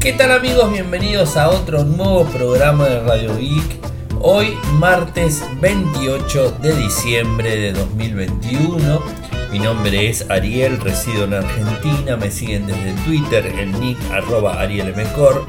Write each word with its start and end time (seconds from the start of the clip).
¿Qué 0.00 0.12
tal 0.12 0.30
amigos? 0.30 0.70
Bienvenidos 0.70 1.36
a 1.36 1.48
otro 1.48 1.82
nuevo 1.82 2.24
programa 2.26 2.88
de 2.88 3.00
Radio 3.00 3.36
Geek. 3.36 3.80
Hoy 4.20 4.56
martes 4.74 5.42
28 5.60 6.58
de 6.62 6.76
diciembre 6.76 7.56
de 7.56 7.72
2021. 7.72 9.02
Mi 9.50 9.58
nombre 9.58 10.08
es 10.08 10.30
Ariel, 10.30 10.80
resido 10.80 11.24
en 11.24 11.34
Argentina. 11.34 12.16
Me 12.16 12.30
siguen 12.30 12.68
desde 12.68 12.92
Twitter, 13.04 13.44
en 13.46 13.72
nick 13.80 13.98
arroba 14.12 14.60
arielmcor, 14.60 15.44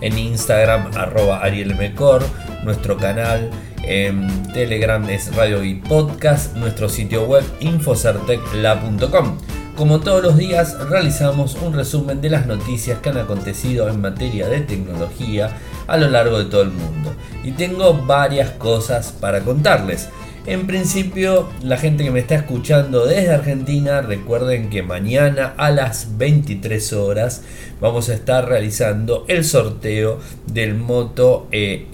en 0.00 0.18
Instagram 0.18 0.90
arroba 0.96 1.38
arielmcor, 1.38 2.24
nuestro 2.64 2.96
canal 2.96 3.50
en 3.84 4.52
Telegram 4.52 5.08
es 5.08 5.34
Radio 5.36 5.60
Geek 5.60 5.86
Podcast, 5.86 6.56
nuestro 6.56 6.88
sitio 6.88 7.22
web 7.24 7.44
infocertecla.com. 7.60 9.38
Como 9.76 10.00
todos 10.00 10.22
los 10.22 10.36
días 10.36 10.76
realizamos 10.90 11.54
un 11.54 11.72
resumen 11.72 12.20
de 12.20 12.28
las 12.28 12.46
noticias 12.46 12.98
que 12.98 13.08
han 13.08 13.16
acontecido 13.16 13.88
en 13.88 14.02
materia 14.02 14.46
de 14.46 14.60
tecnología 14.60 15.56
a 15.86 15.96
lo 15.96 16.10
largo 16.10 16.38
de 16.38 16.44
todo 16.44 16.62
el 16.62 16.70
mundo. 16.70 17.14
Y 17.42 17.52
tengo 17.52 17.94
varias 17.94 18.50
cosas 18.50 19.12
para 19.12 19.40
contarles. 19.40 20.10
En 20.44 20.66
principio, 20.66 21.48
la 21.62 21.78
gente 21.78 22.04
que 22.04 22.10
me 22.10 22.20
está 22.20 22.34
escuchando 22.34 23.06
desde 23.06 23.32
Argentina, 23.32 24.02
recuerden 24.02 24.68
que 24.68 24.82
mañana 24.82 25.54
a 25.56 25.70
las 25.70 26.18
23 26.18 26.92
horas 26.92 27.42
vamos 27.80 28.10
a 28.10 28.14
estar 28.14 28.46
realizando 28.46 29.24
el 29.28 29.44
sorteo 29.44 30.18
del 30.46 30.74
Moto 30.74 31.46
E 31.50 31.86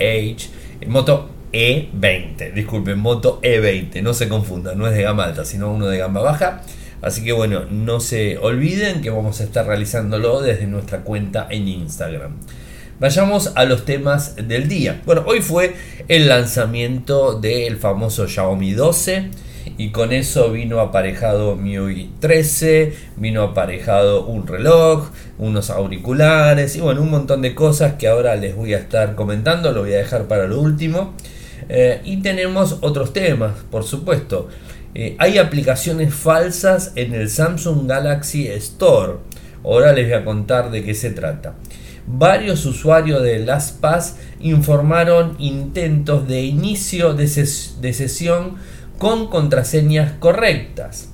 Moto 0.87 1.29
E20, 1.53 2.53
disculpen, 2.55 2.99
Moto 2.99 3.41
E20, 3.43 4.03
no 4.03 4.15
se 4.15 4.29
confundan, 4.29 4.79
no 4.79 4.87
es 4.87 4.95
de 4.95 5.03
gama 5.03 5.25
alta, 5.25 5.45
sino 5.45 5.71
uno 5.71 5.87
de 5.87 5.99
gama 5.99 6.21
baja. 6.21 6.63
Así 7.01 7.25
que 7.25 7.33
bueno, 7.33 7.65
no 7.71 8.01
se 8.01 8.39
olviden 8.39 9.01
que 9.01 9.11
vamos 9.11 9.41
a 9.41 9.45
estar 9.45 9.67
realizándolo 9.67 10.41
desde 10.41 10.67
nuestra 10.67 11.01
cuenta 11.01 11.47
en 11.51 11.69
Instagram. 11.69 12.37
Vayamos 13.01 13.53
a 13.55 13.65
los 13.65 13.85
temas 13.85 14.35
del 14.37 14.69
día. 14.69 15.03
Bueno, 15.07 15.23
hoy 15.27 15.41
fue 15.41 15.75
el 16.09 16.29
lanzamiento 16.29 17.39
del 17.39 17.77
famoso 17.77 18.27
Xiaomi 18.27 18.73
12 18.73 19.31
y 19.77 19.91
con 19.91 20.13
eso 20.13 20.51
vino 20.51 20.81
aparejado 20.81 21.55
MIUI 21.55 22.11
13, 22.19 22.93
vino 23.17 23.43
aparejado 23.43 24.27
un 24.27 24.49
reloj, 24.49 25.11
unos 25.39 25.71
auriculares 25.71 26.75
y 26.75 26.81
bueno, 26.81 27.03
un 27.03 27.11
montón 27.11 27.43
de 27.43 27.55
cosas 27.55 27.95
que 27.95 28.09
ahora 28.09 28.35
les 28.35 28.57
voy 28.57 28.75
a 28.75 28.79
estar 28.79 29.15
comentando, 29.15 29.71
lo 29.71 29.83
voy 29.83 29.95
a 29.95 29.99
dejar 29.99 30.25
para 30.25 30.49
lo 30.49 30.61
último. 30.61 31.15
Eh, 31.69 32.01
y 32.05 32.23
tenemos 32.23 32.79
otros 32.81 33.13
temas, 33.13 33.53
por 33.71 33.85
supuesto. 33.85 34.49
Eh, 35.01 35.15
hay 35.19 35.39
aplicaciones 35.39 36.13
falsas 36.13 36.91
en 36.97 37.15
el 37.15 37.31
Samsung 37.31 37.87
Galaxy 37.87 38.49
Store. 38.49 39.19
Ahora 39.63 39.93
les 39.93 40.09
voy 40.09 40.15
a 40.15 40.25
contar 40.25 40.73
de 40.73 40.83
qué 40.83 40.93
se 40.93 41.11
trata. 41.11 41.55
Varios 42.09 42.67
usuarios 42.67 43.23
de 43.23 43.39
LastPass 43.39 44.17
informaron 44.41 45.37
intentos 45.39 46.27
de 46.27 46.43
inicio 46.43 47.15
de, 47.15 47.29
sesión 47.29 48.57
con 48.99 49.29
contraseñas 49.29 50.15
correctas. 50.19 51.11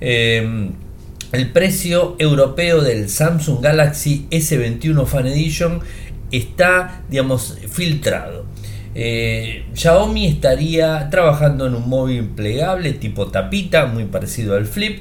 Em, 0.00 0.74
el 1.32 1.50
precio 1.50 2.14
europeo 2.20 2.80
del 2.80 3.08
Samsung 3.10 3.60
Galaxy 3.60 4.28
S21 4.30 5.04
Fan 5.04 5.26
Edition 5.26 5.80
está, 6.30 7.02
digamos, 7.10 7.58
filtrado. 7.72 8.46
Eh, 8.98 9.66
Xiaomi 9.74 10.26
estaría 10.26 11.10
trabajando 11.10 11.66
en 11.66 11.74
un 11.74 11.86
móvil 11.86 12.30
plegable 12.30 12.94
tipo 12.94 13.26
tapita, 13.26 13.84
muy 13.84 14.06
parecido 14.06 14.56
al 14.56 14.64
Flip. 14.64 15.00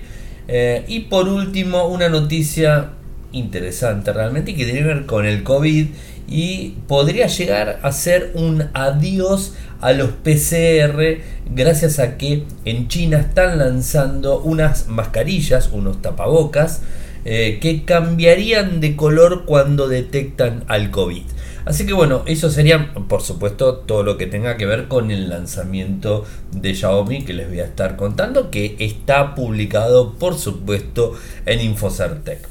Eh, 0.49 0.83
y 0.89 0.99
por 1.01 1.29
último, 1.29 1.87
una 1.87 2.09
noticia 2.09 2.89
interesante 3.31 4.11
realmente 4.11 4.53
que 4.53 4.65
tiene 4.65 4.79
que 4.81 4.85
ver 4.85 5.05
con 5.05 5.25
el 5.25 5.43
COVID 5.43 5.87
y 6.27 6.73
podría 6.87 7.27
llegar 7.27 7.79
a 7.83 7.91
ser 7.93 8.31
un 8.33 8.65
adiós 8.73 9.53
a 9.79 9.93
los 9.93 10.09
PCR 10.09 11.21
gracias 11.53 11.99
a 11.99 12.17
que 12.17 12.43
en 12.65 12.89
China 12.89 13.19
están 13.19 13.59
lanzando 13.59 14.41
unas 14.41 14.89
mascarillas, 14.89 15.69
unos 15.71 16.01
tapabocas 16.01 16.81
eh, 17.23 17.59
que 17.61 17.85
cambiarían 17.85 18.81
de 18.81 18.97
color 18.97 19.45
cuando 19.45 19.87
detectan 19.87 20.65
al 20.67 20.91
COVID. 20.91 21.23
Así 21.65 21.87
que 21.87 21.93
bueno, 21.93 22.23
eso 22.27 22.51
sería 22.51 22.93
por 23.07 23.23
supuesto 23.23 23.77
todo 23.77 24.03
lo 24.03 24.17
que 24.17 24.27
tenga 24.27 24.55
que 24.55 24.67
ver 24.67 24.87
con 24.87 25.09
el 25.09 25.29
lanzamiento 25.29 26.23
de 26.51 26.75
Xiaomi 26.75 27.25
que 27.25 27.33
les 27.33 27.49
voy 27.49 27.59
a 27.59 27.65
estar 27.65 27.95
contando, 27.95 28.51
que 28.51 28.75
está 28.79 29.33
publicado 29.33 30.13
por 30.13 30.37
supuesto 30.37 31.13
en 31.47 31.61
Infocertec. 31.61 32.47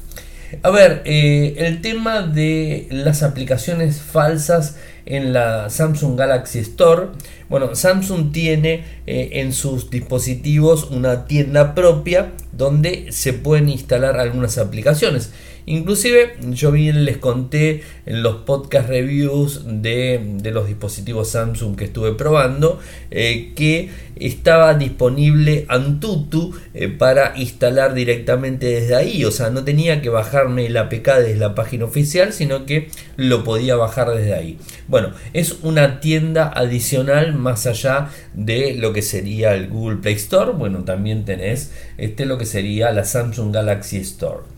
A 0.61 0.69
ver, 0.69 1.01
eh, 1.05 1.55
el 1.57 1.81
tema 1.81 2.21
de 2.21 2.87
las 2.91 3.23
aplicaciones 3.23 4.01
falsas 4.01 4.77
en 5.05 5.33
la 5.33 5.69
Samsung 5.69 6.17
Galaxy 6.17 6.59
Store. 6.59 7.07
Bueno, 7.49 7.75
Samsung 7.75 8.31
tiene 8.31 8.83
eh, 9.07 9.29
en 9.33 9.53
sus 9.53 9.89
dispositivos 9.89 10.85
una 10.91 11.25
tienda 11.25 11.75
propia 11.75 12.33
donde 12.51 13.07
se 13.11 13.33
pueden 13.33 13.69
instalar 13.69 14.19
algunas 14.19 14.57
aplicaciones. 14.57 15.31
Inclusive 15.67 16.35
yo 16.51 16.71
bien 16.71 17.05
les 17.05 17.17
conté 17.17 17.83
en 18.05 18.21
los 18.21 18.37
podcast 18.37 18.87
reviews 18.87 19.63
de, 19.65 20.39
los 20.53 20.67
dispositivos 20.67 21.29
Samsung 21.29 21.75
que 21.75 21.85
estuve 21.85 22.13
probando 22.13 22.79
eh, 23.09 23.53
que 23.55 23.89
estaba 24.15 24.75
disponible 24.75 25.65
Antutu 25.67 26.55
eh, 26.73 26.87
para 26.87 27.37
instalar 27.37 27.93
directamente 27.93 28.67
desde 28.67 28.95
ahí. 28.95 29.25
O 29.25 29.31
sea, 29.31 29.49
no 29.49 29.63
tenía 29.63 30.01
que 30.01 30.09
bajarme 30.09 30.67
el 30.67 30.77
APK 30.77 31.07
desde 31.17 31.35
la 31.37 31.55
página 31.55 31.85
oficial, 31.85 32.31
sino 32.31 32.65
que 32.65 32.89
lo 33.17 33.43
podía 33.43 33.75
bajar 33.75 34.11
desde 34.11 34.33
ahí. 34.33 34.57
Bueno, 34.87 35.11
es 35.33 35.57
una 35.63 35.99
tienda 35.99 36.51
adicional 36.53 37.33
más 37.33 37.65
allá 37.65 38.09
de 38.33 38.75
lo 38.75 38.93
que 38.93 39.01
sería 39.01 39.55
el 39.55 39.67
Google 39.67 39.97
Play 39.97 40.15
Store. 40.15 40.51
Bueno, 40.51 40.83
también 40.83 41.25
tenés 41.25 41.71
este, 41.97 42.25
lo 42.25 42.37
que 42.37 42.45
sería 42.45 42.91
la 42.91 43.03
Samsung 43.03 43.53
Galaxy 43.53 43.97
Store. 43.97 44.54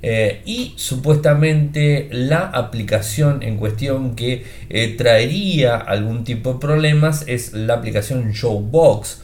Eh, 0.00 0.42
y 0.44 0.74
supuestamente 0.76 2.08
la 2.12 2.38
aplicación 2.38 3.42
en 3.42 3.56
cuestión 3.56 4.14
que 4.14 4.44
eh, 4.70 4.94
traería 4.96 5.76
algún 5.76 6.22
tipo 6.22 6.54
de 6.54 6.60
problemas 6.60 7.24
es 7.26 7.52
la 7.52 7.74
aplicación 7.74 8.30
Showbox 8.30 9.22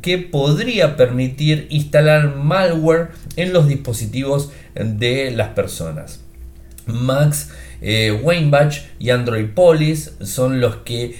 que 0.00 0.16
podría 0.16 0.96
permitir 0.96 1.66
instalar 1.68 2.34
malware 2.34 3.08
en 3.36 3.52
los 3.52 3.68
dispositivos 3.68 4.50
de 4.74 5.30
las 5.32 5.48
personas. 5.50 6.20
Max 6.86 7.50
eh, 7.82 8.18
y 8.98 9.10
Android 9.10 9.48
Police 9.54 10.12
son 10.24 10.60
los 10.60 10.76
que 10.76 11.16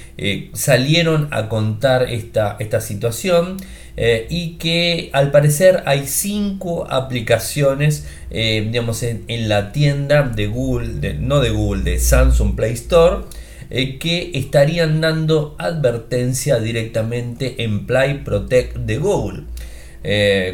salieron 0.54 1.28
a 1.32 1.50
contar 1.50 2.04
esta, 2.04 2.56
esta 2.60 2.80
situación. 2.80 3.58
Eh, 3.98 4.26
y 4.28 4.56
que 4.56 5.08
al 5.14 5.30
parecer 5.30 5.82
hay 5.86 6.06
cinco 6.06 6.86
aplicaciones 6.90 8.06
eh, 8.30 8.62
digamos 8.70 9.02
en, 9.02 9.24
la 9.48 9.72
tienda 9.72 10.22
de 10.22 10.48
Google, 10.48 11.14
no 11.14 11.40
de 11.40 11.48
Google, 11.48 11.82
de 11.82 11.98
Samsung 11.98 12.54
Play 12.54 12.74
Store 12.74 13.24
eh, 13.70 13.98
que 13.98 14.32
estarían 14.34 15.00
dando 15.00 15.56
advertencia 15.58 16.58
directamente 16.58 17.64
en 17.64 17.86
Play 17.86 18.18
Protect 18.22 18.76
de 18.76 18.98
Google 18.98 19.44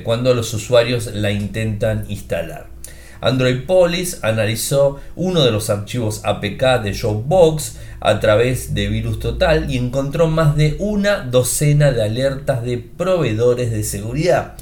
cuando 0.05 0.33
los 0.33 0.55
usuarios 0.55 1.13
la 1.13 1.31
intentan 1.31 2.07
instalar. 2.09 2.72
Android 3.23 3.63
Police 3.67 4.19
analizó 4.23 5.01
uno 5.15 5.45
de 5.45 5.53
los 5.53 5.71
archivos 5.71 6.23
APK 6.25 6.83
de 6.83 6.93
Showbox 6.93 7.77
a 8.01 8.19
través 8.19 8.75
de 8.75 8.89
Virus 8.89 9.21
Total 9.21 9.71
y 9.71 9.79
encontró 9.79 10.27
más 10.27 10.57
de 10.57 10.75
una 10.81 11.21
docena 11.21 11.93
de 11.93 12.03
alertas 12.03 12.65
de 12.65 12.79
proveedores 12.79 13.71
de 13.71 13.85
seguridad. 13.85 14.55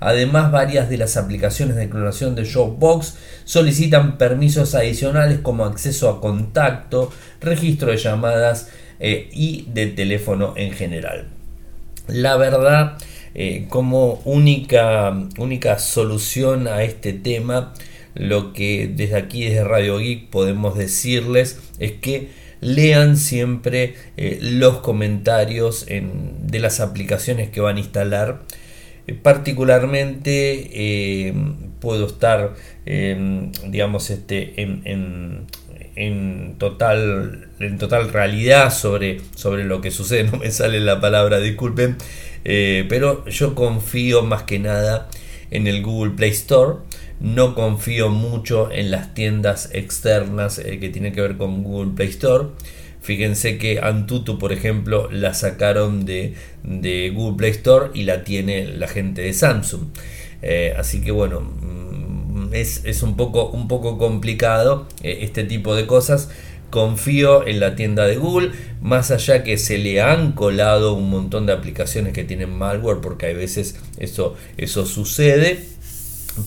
Además, 0.00 0.50
varias 0.50 0.88
de 0.88 0.96
las 0.96 1.18
aplicaciones 1.18 1.76
de 1.76 1.90
clonación 1.90 2.34
de 2.34 2.44
Showbox 2.44 3.16
solicitan 3.44 4.16
permisos 4.16 4.74
adicionales 4.74 5.40
como 5.40 5.66
acceso 5.66 6.08
a 6.08 6.20
contacto, 6.22 7.12
registro 7.40 7.90
de 7.90 7.98
llamadas 7.98 8.70
eh, 8.98 9.28
y 9.30 9.68
de 9.74 9.88
teléfono 9.88 10.54
en 10.56 10.72
general. 10.72 11.26
La 12.08 12.36
verdad, 12.36 12.96
eh, 13.34 13.66
como 13.68 14.22
única, 14.24 15.14
única 15.36 15.78
solución 15.78 16.66
a 16.66 16.82
este 16.82 17.12
tema, 17.12 17.74
lo 18.16 18.52
que 18.52 18.90
desde 18.92 19.16
aquí, 19.16 19.44
desde 19.44 19.64
Radio 19.64 19.98
Geek, 19.98 20.28
podemos 20.28 20.76
decirles 20.76 21.60
es 21.78 21.92
que 21.92 22.28
lean 22.60 23.16
siempre 23.16 23.94
eh, 24.16 24.38
los 24.40 24.78
comentarios 24.78 25.86
de 25.86 26.58
las 26.58 26.80
aplicaciones 26.80 27.50
que 27.50 27.60
van 27.60 27.76
a 27.76 27.80
instalar. 27.80 28.42
Eh, 29.06 29.14
particularmente 29.14 30.70
eh, 30.72 31.34
puedo 31.80 32.06
estar, 32.06 32.54
digamos, 32.84 34.10
este, 34.10 34.60
en, 34.62 35.46
total, 36.58 37.48
en 37.60 37.78
total 37.78 38.12
realidad 38.12 38.72
sobre, 38.72 39.20
sobre 39.34 39.64
lo 39.64 39.80
que 39.80 39.90
sucede. 39.90 40.24
No 40.32 40.38
me 40.38 40.50
sale 40.50 40.80
la 40.80 41.00
palabra, 41.00 41.38
disculpen. 41.38 41.96
pero 42.42 43.26
yo 43.28 43.54
confío 43.54 44.22
más 44.22 44.44
que 44.44 44.58
nada 44.58 45.08
en 45.50 45.66
el 45.66 45.82
Google 45.82 46.12
Play 46.12 46.30
Store. 46.30 46.78
No 47.20 47.54
confío 47.54 48.10
mucho 48.10 48.70
en 48.70 48.90
las 48.90 49.14
tiendas 49.14 49.70
externas 49.72 50.58
eh, 50.58 50.78
que 50.78 50.88
tienen 50.88 51.12
que 51.12 51.20
ver 51.20 51.36
con 51.36 51.62
Google 51.62 51.92
Play 51.94 52.08
Store. 52.08 52.48
Fíjense 53.00 53.56
que 53.58 53.78
Antutu, 53.80 54.38
por 54.38 54.52
ejemplo, 54.52 55.08
la 55.10 55.32
sacaron 55.32 56.04
de, 56.04 56.34
Google 56.64 57.36
Play 57.36 57.50
Store 57.52 57.90
y 57.94 58.02
la 58.02 58.24
tiene 58.24 58.66
la 58.66 58.88
gente 58.88 59.22
de 59.22 59.32
Samsung. 59.32 59.88
Eh, 60.42 60.74
así 60.76 61.00
que 61.00 61.12
bueno, 61.12 61.40
mm, 61.40 62.52
es, 62.52 63.02
un, 63.02 63.16
poco, 63.16 63.50
un 63.50 63.68
poco 63.68 63.96
complicado 63.96 64.88
eh, 65.02 65.18
este 65.22 65.44
tipo 65.44 65.74
de 65.74 65.86
cosas 65.86 66.30
confío 66.70 67.46
en 67.46 67.60
la 67.60 67.76
tienda 67.76 68.06
de 68.06 68.16
Google, 68.16 68.52
más 68.80 69.10
allá 69.10 69.44
que 69.44 69.56
se 69.56 69.78
le 69.78 70.00
han 70.00 70.32
colado 70.32 70.94
un 70.94 71.08
montón 71.08 71.46
de 71.46 71.52
aplicaciones 71.52 72.12
que 72.12 72.24
tienen 72.24 72.50
malware, 72.50 73.00
porque 73.00 73.26
hay 73.26 73.34
veces 73.34 73.76
eso, 73.98 74.34
eso 74.56 74.84
sucede, 74.84 75.64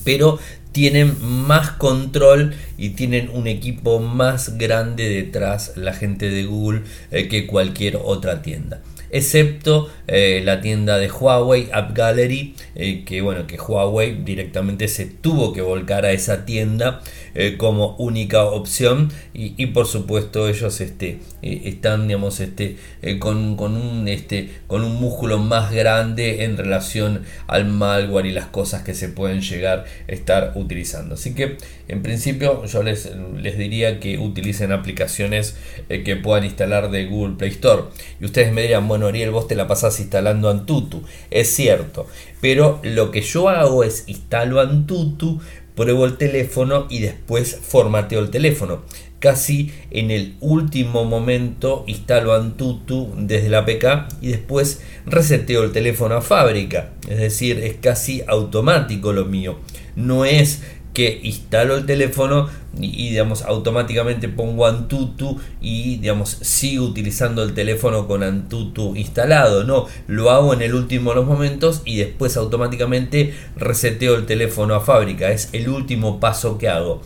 pero 0.04 0.40
tienen 0.72 1.16
más 1.22 1.72
control 1.72 2.56
y 2.78 2.90
tienen 2.90 3.30
un 3.34 3.48
equipo 3.48 4.00
más 4.00 4.58
grande 4.58 5.10
detrás 5.10 5.74
la 5.76 5.94
gente 5.94 6.30
de 6.30 6.46
Google 6.46 6.84
eh, 7.12 7.28
que 7.28 7.48
cualquier 7.48 7.98
otra 8.04 8.42
tienda. 8.42 8.82
Excepto 9.12 9.90
eh, 10.08 10.42
la 10.46 10.62
tienda 10.62 11.00
de 11.00 11.10
Huawei 11.10 11.70
App 11.74 11.96
Gallery 11.96 12.54
eh, 12.76 13.04
que 13.06 13.22
bueno 13.22 13.48
que 13.48 13.58
Huawei 13.58 14.24
directamente 14.24 14.88
se 14.88 15.08
tuvo 15.08 15.52
que 15.52 15.62
volcar 15.62 16.06
a 16.06 16.12
esa 16.12 16.46
tienda 16.46 17.02
eh, 17.36 17.56
como 17.58 17.96
única 17.98 18.44
opción. 18.44 19.12
Y, 19.34 19.68
por 19.68 19.88
supuesto 19.88 20.48
ellos 20.50 20.82
este, 20.82 21.20
están 21.42 22.08
digamos 22.08 22.40
este, 22.40 22.78
con, 23.20 23.58
un, 23.60 24.08
este, 24.08 24.50
con 24.68 24.84
un 24.84 24.96
músculo 24.96 25.38
más 25.38 25.72
grande 25.72 26.44
en 26.44 26.58
relación 26.58 27.24
al 27.48 27.66
malware 27.66 28.26
y 28.26 28.32
las 28.32 28.48
cosas 28.48 28.84
que 28.84 28.94
se 28.94 29.08
pueden 29.10 29.42
llegar 29.42 29.86
a 30.08 30.12
estar 30.12 30.54
utilizando. 30.56 31.16
Así 31.16 31.36
que 31.36 31.58
en 31.88 32.02
principio 32.02 32.66
yo 32.66 32.84
les, 32.84 33.12
les 33.38 33.58
diría 33.58 34.00
que 34.00 34.18
utilicen 34.18 34.72
aplicaciones 34.72 35.56
que 35.88 36.16
puedan 36.16 36.44
instalar 36.44 36.92
de 36.92 37.06
Google 37.06 37.36
Play 37.38 37.52
Store. 37.52 37.84
Y 38.20 38.26
ustedes 38.26 38.52
me 38.52 38.64
dirán 38.64 38.88
bueno 38.88 39.08
Ariel, 39.08 39.32
vos 39.32 39.48
te 39.48 39.56
la 39.56 39.68
pasás 39.68 40.00
instalando 40.00 40.50
Antutu. 40.50 41.04
Es 41.32 41.50
cierto, 41.50 42.08
pero 42.42 42.80
lo 42.84 43.12
que 43.12 43.22
yo 43.22 43.50
hago 43.50 43.84
es 43.84 44.04
instalo 44.08 44.60
Antutu, 44.60 45.40
pruebo 45.76 46.06
el 46.06 46.18
teléfono 46.18 46.88
y 46.90 47.00
después 47.00 47.60
formateo 47.62 48.20
el 48.20 48.30
teléfono. 48.30 48.82
Casi 49.20 49.72
en 49.92 50.12
el 50.12 50.36
último 50.40 51.04
momento 51.04 51.84
instalo 51.88 52.34
Antutu 52.34 53.14
desde 53.18 53.50
la 53.50 53.60
APK 53.60 54.08
y 54.22 54.30
después 54.30 54.82
reseteo 55.06 55.64
el 55.64 55.74
teléfono 55.74 56.16
a 56.16 56.22
fábrica. 56.22 56.92
Es 57.10 57.18
decir, 57.20 57.60
es 57.60 57.76
casi 57.82 58.24
automático 58.28 59.12
lo 59.12 59.26
mío. 59.26 59.60
No 59.98 60.24
es 60.24 60.62
que 60.94 61.20
instalo 61.24 61.76
el 61.76 61.86
teléfono 61.86 62.50
y, 62.80 63.10
digamos 63.10 63.44
automáticamente 63.44 64.30
pongo 64.30 64.66
Antutu 64.66 65.40
y 65.62 65.98
digamos 65.98 66.30
sigo 66.30 66.86
utilizando 66.86 67.44
el 67.44 67.54
teléfono 67.54 68.08
con 68.08 68.24
Antutu 68.24 68.96
instalado 68.96 69.64
no 69.64 69.88
lo 70.08 70.32
hago 70.32 70.54
en 70.54 70.62
el 70.62 70.74
último 70.74 71.12
de 71.12 71.18
los 71.18 71.26
momentos 71.26 71.82
y 71.86 71.98
después 71.98 72.38
automáticamente 72.38 73.34
reseteo 73.56 74.16
el 74.16 74.26
teléfono 74.26 74.76
a 74.76 74.82
fábrica. 74.82 75.32
Es 75.32 75.50
el 75.54 75.70
último 75.70 76.20
paso 76.20 76.58
que 76.58 76.70
hago. 76.70 77.02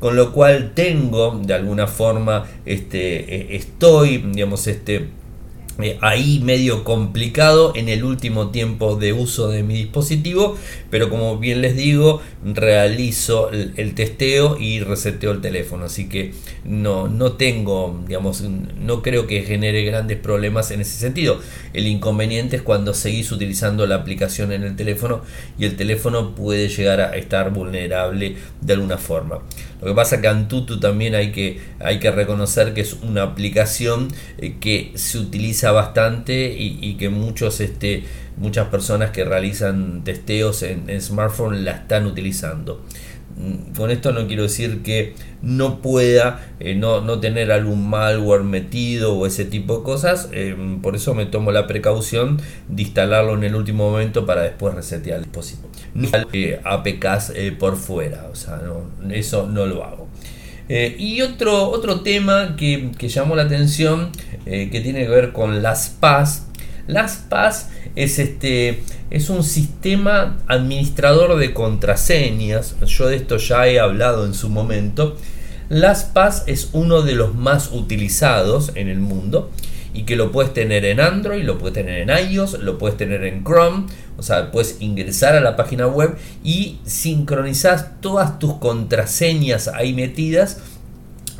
Con 0.00 0.14
lo 0.16 0.32
cual 0.32 0.72
tengo 0.74 1.40
de 1.42 1.54
alguna 1.54 1.86
forma 1.86 2.44
este 2.66 3.34
eh, 3.34 3.56
estoy 3.56 4.18
digamos 4.18 4.66
este 4.66 5.08
eh, 5.78 5.98
ahí 6.00 6.40
medio 6.42 6.84
complicado 6.84 7.72
en 7.74 7.88
el 7.88 8.02
último 8.02 8.48
tiempo 8.48 8.96
de 8.96 9.12
uso 9.12 9.48
de 9.48 9.62
mi 9.62 9.74
dispositivo, 9.74 10.56
pero 10.90 11.10
como 11.10 11.38
bien 11.38 11.60
les 11.60 11.76
digo, 11.76 12.22
realizo 12.44 13.50
el, 13.50 13.94
testeo 13.94 14.58
y 14.58 14.80
reseteo 14.80 15.32
el 15.32 15.40
teléfono, 15.40 15.84
así 15.84 16.08
que 16.08 16.32
no, 16.64 17.08
no 17.08 17.32
tengo, 17.32 18.02
digamos, 18.06 18.40
no 18.42 19.02
creo 19.02 19.26
que 19.26 19.42
genere 19.42 19.84
grandes 19.84 20.18
problemas 20.18 20.70
en 20.70 20.80
ese 20.80 20.98
sentido. 20.98 21.40
El 21.74 21.86
inconveniente 21.86 22.56
es 22.56 22.62
cuando 22.62 22.94
seguís 22.94 23.30
utilizando 23.30 23.86
la 23.86 23.96
aplicación 23.96 24.52
en 24.52 24.62
el 24.62 24.76
teléfono 24.76 25.20
y 25.58 25.66
el 25.66 25.76
teléfono 25.76 26.34
puede 26.34 26.68
llegar 26.68 27.00
a 27.00 27.16
estar 27.16 27.52
vulnerable 27.52 28.36
de 28.60 28.72
alguna 28.72 28.96
forma. 28.96 29.40
Lo 29.80 29.88
que 29.88 29.94
pasa 29.94 30.20
que 30.20 30.28
Antutu 30.28 30.80
también 30.80 31.14
hay 31.14 31.32
que, 31.32 31.60
hay 31.80 31.98
que 31.98 32.10
reconocer 32.10 32.72
que 32.72 32.80
es 32.80 32.94
una 32.94 33.22
aplicación 33.22 34.08
eh, 34.38 34.56
que 34.58 34.92
se 34.94 35.18
utiliza 35.18 35.65
bastante 35.72 36.54
y, 36.58 36.94
que 36.94 37.08
muchos, 37.08 37.60
este, 37.60 38.04
muchas 38.36 38.68
personas 38.68 39.10
que 39.10 39.24
realizan 39.24 40.04
testeos 40.04 40.62
en, 40.62 40.88
en 40.88 41.00
smartphone 41.00 41.64
la 41.64 41.72
están 41.72 42.06
utilizando. 42.06 42.82
Mm, 43.36 43.74
con 43.76 43.90
esto 43.90 44.12
no 44.12 44.26
quiero 44.26 44.44
decir 44.44 44.82
que 44.82 45.14
no 45.42 45.82
pueda 45.82 46.54
eh, 46.58 46.74
no, 46.74 47.20
tener 47.20 47.52
algún 47.52 47.88
malware 47.88 48.42
metido 48.42 49.14
o 49.14 49.26
ese 49.26 49.44
tipo 49.44 49.78
de 49.78 49.84
cosas. 49.84 50.30
Eh, 50.32 50.56
por 50.82 50.96
eso 50.96 51.14
me 51.14 51.26
tomo 51.26 51.52
la 51.52 51.66
precaución 51.66 52.40
de 52.68 52.82
instalarlo 52.82 53.34
en 53.34 53.44
el 53.44 53.54
último 53.54 53.90
momento 53.90 54.24
para 54.24 54.42
después 54.42 54.74
resetear 54.74 55.18
el 55.18 55.24
dispositivo. 55.24 55.68
No 55.94 56.08
eh, 56.32 56.60
APKs 56.64 57.32
por 57.58 57.76
fuera, 57.76 58.28
o 58.30 58.34
sea, 58.34 58.60
eso 59.10 59.46
no 59.46 59.66
lo 59.66 59.84
hago. 59.84 60.05
Y 60.68 61.20
otro, 61.22 61.70
otro 61.70 62.00
tema 62.00 62.56
que, 62.56 62.90
que 62.98 63.08
llamó 63.08 63.36
la 63.36 63.42
atención 63.42 64.10
que 64.44 64.80
tiene 64.82 65.04
que 65.04 65.08
ver 65.08 65.32
con 65.32 65.62
las 65.62 65.88
PAS. 65.88 66.46
Las 66.86 67.16
PAS 67.28 67.70
es 67.96 68.18
este 68.18 68.82
es 69.10 69.30
un 69.30 69.44
sistema 69.44 70.38
administrador 70.46 71.36
de 71.38 71.54
contraseñas. 71.54 72.76
Yo 72.86 73.08
de 73.08 73.16
esto 73.16 73.36
ya 73.36 73.66
he 73.66 73.78
hablado 73.78 74.26
en 74.26 74.34
su 74.34 74.48
momento. 74.48 75.16
LastPass 75.68 76.44
es 76.46 76.70
uno 76.72 77.02
de 77.02 77.14
los 77.14 77.34
más 77.34 77.70
utilizados 77.72 78.72
en 78.74 78.88
el 78.88 79.00
mundo 79.00 79.50
y 79.96 80.02
que 80.02 80.14
lo 80.14 80.30
puedes 80.30 80.52
tener 80.52 80.84
en 80.84 81.00
Android, 81.00 81.42
lo 81.42 81.56
puedes 81.56 81.72
tener 81.72 82.08
en 82.08 82.30
iOS, 82.30 82.58
lo 82.60 82.76
puedes 82.76 82.98
tener 82.98 83.24
en 83.24 83.42
Chrome, 83.44 83.86
o 84.18 84.22
sea, 84.22 84.50
puedes 84.52 84.76
ingresar 84.80 85.34
a 85.34 85.40
la 85.40 85.56
página 85.56 85.86
web 85.86 86.16
y 86.44 86.80
sincronizar 86.84 87.98
todas 88.00 88.38
tus 88.38 88.58
contraseñas 88.58 89.68
ahí 89.68 89.94
metidas 89.94 90.60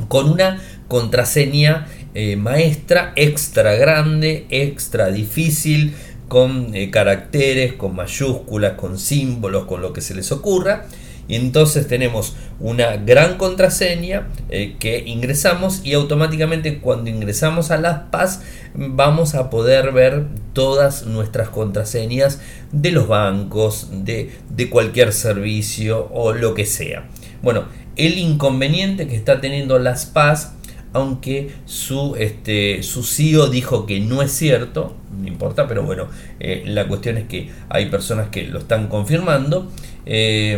con 0.07 0.27
una 0.27 0.59
contraseña 0.87 1.87
eh, 2.15 2.35
maestra 2.35 3.13
extra 3.15 3.75
grande, 3.75 4.47
extra 4.49 5.11
difícil, 5.11 5.93
con 6.27 6.73
eh, 6.73 6.89
caracteres, 6.89 7.73
con 7.73 7.95
mayúsculas, 7.95 8.73
con 8.73 8.97
símbolos, 8.97 9.65
con 9.65 9.81
lo 9.81 9.93
que 9.93 10.01
se 10.01 10.15
les 10.15 10.31
ocurra. 10.31 10.87
Y 11.27 11.35
entonces 11.35 11.87
tenemos 11.87 12.35
una 12.59 12.97
gran 12.97 13.37
contraseña 13.37 14.27
eh, 14.49 14.75
que 14.79 15.03
ingresamos 15.05 15.81
y 15.83 15.93
automáticamente 15.93 16.79
cuando 16.79 17.09
ingresamos 17.09 17.71
a 17.71 17.77
las 17.77 18.09
PAS 18.09 18.41
vamos 18.73 19.35
a 19.35 19.49
poder 19.49 19.91
ver 19.91 20.25
todas 20.53 21.05
nuestras 21.05 21.49
contraseñas 21.49 22.41
de 22.71 22.91
los 22.91 23.07
bancos, 23.07 23.89
de, 23.91 24.31
de 24.49 24.69
cualquier 24.69 25.13
servicio 25.13 26.09
o 26.11 26.33
lo 26.33 26.53
que 26.53 26.65
sea. 26.65 27.07
Bueno, 27.41 27.65
el 27.95 28.17
inconveniente 28.17 29.07
que 29.07 29.15
está 29.15 29.39
teniendo 29.39 29.77
las 29.79 30.05
PAS 30.05 30.53
aunque 30.93 31.51
su, 31.65 32.15
este, 32.17 32.81
su 32.81 33.03
CEO 33.03 33.47
dijo 33.47 33.85
que 33.85 33.99
no 33.99 34.21
es 34.21 34.31
cierto, 34.31 34.95
no 35.15 35.27
importa, 35.27 35.67
pero 35.67 35.83
bueno, 35.83 36.07
eh, 36.39 36.63
la 36.65 36.87
cuestión 36.87 37.17
es 37.17 37.27
que 37.27 37.49
hay 37.69 37.87
personas 37.87 38.29
que 38.29 38.43
lo 38.43 38.59
están 38.59 38.87
confirmando, 38.87 39.69
eh, 40.05 40.57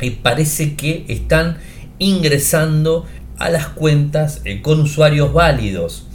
y 0.00 0.10
parece 0.10 0.74
que 0.74 1.04
están 1.08 1.58
ingresando 1.98 3.06
a 3.38 3.50
las 3.50 3.68
cuentas 3.68 4.40
eh, 4.44 4.62
con 4.62 4.80
usuarios 4.80 5.32
válidos. 5.32 6.06